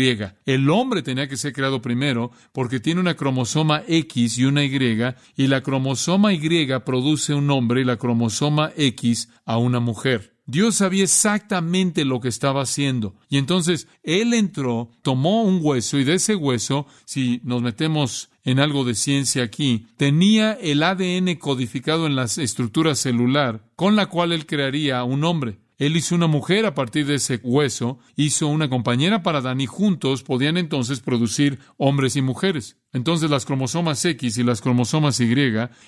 El 0.48 0.68
hombre 0.72 1.04
tenía 1.04 1.28
que 1.28 1.38
ser 1.38 1.54
creado 1.54 1.84
primero 1.84 2.32
porque 2.52 2.80
tiene 2.80 3.02
una 3.02 3.16
cromosoma 3.16 3.84
X 3.88 4.40
y 4.40 4.46
una 4.46 4.66
Y, 4.66 5.14
y 5.36 5.46
la 5.46 5.62
cromosoma 5.62 6.34
Y 6.34 6.68
produce 6.84 7.36
un 7.36 7.52
hombre 7.52 7.82
y 7.82 7.86
la 7.86 7.98
cromosoma 7.98 8.72
X 8.76 9.30
a 9.46 9.60
una 9.60 9.80
mujer. 9.84 10.34
Dios 10.46 10.76
sabía 10.76 11.04
exactamente 11.04 12.04
lo 12.04 12.20
que 12.20 12.28
estaba 12.28 12.64
haciendo. 12.64 13.16
Y 13.30 13.38
entonces 13.38 13.88
Él 14.04 14.34
entró, 14.34 14.90
tomó 15.02 15.44
un 15.44 15.60
hueso 15.62 15.98
y 16.00 16.04
de 16.04 16.16
ese 16.16 16.36
hueso, 16.36 16.86
si 17.06 17.40
nos 17.44 17.62
metemos 17.62 18.30
en 18.44 18.60
algo 18.60 18.84
de 18.84 18.96
ciencia 18.96 19.44
aquí, 19.44 19.88
tenía 19.96 20.54
el 20.54 20.84
ADN 20.84 21.36
codificado 21.36 22.08
en 22.08 22.16
la 22.16 22.24
estructura 22.24 22.96
celular 22.96 23.64
con 23.76 23.96
la 23.96 24.08
cual 24.08 24.34
Él 24.34 24.46
crearía 24.46 25.04
un 25.06 25.24
hombre. 25.24 25.60
Él 25.78 25.98
hizo 25.98 26.16
una 26.16 26.28
mujer 26.28 26.66
a 26.66 26.76
partir 26.76 27.06
de 27.06 27.16
ese 27.16 27.40
hueso, 27.44 28.00
hizo 28.16 28.48
una 28.48 28.70
compañera 28.70 29.24
para 29.24 29.40
Adán 29.40 29.62
y 29.62 29.66
juntos 29.66 30.24
podían 30.24 30.58
entonces 30.58 31.00
producir 31.00 31.60
hombres 31.78 32.16
y 32.16 32.22
mujeres. 32.22 32.78
Entonces 32.92 33.30
las 33.30 33.46
cromosomas 33.46 34.04
X 34.06 34.38
y 34.38 34.44
las 34.44 34.62
cromosomas 34.62 35.20
Y 35.20 35.34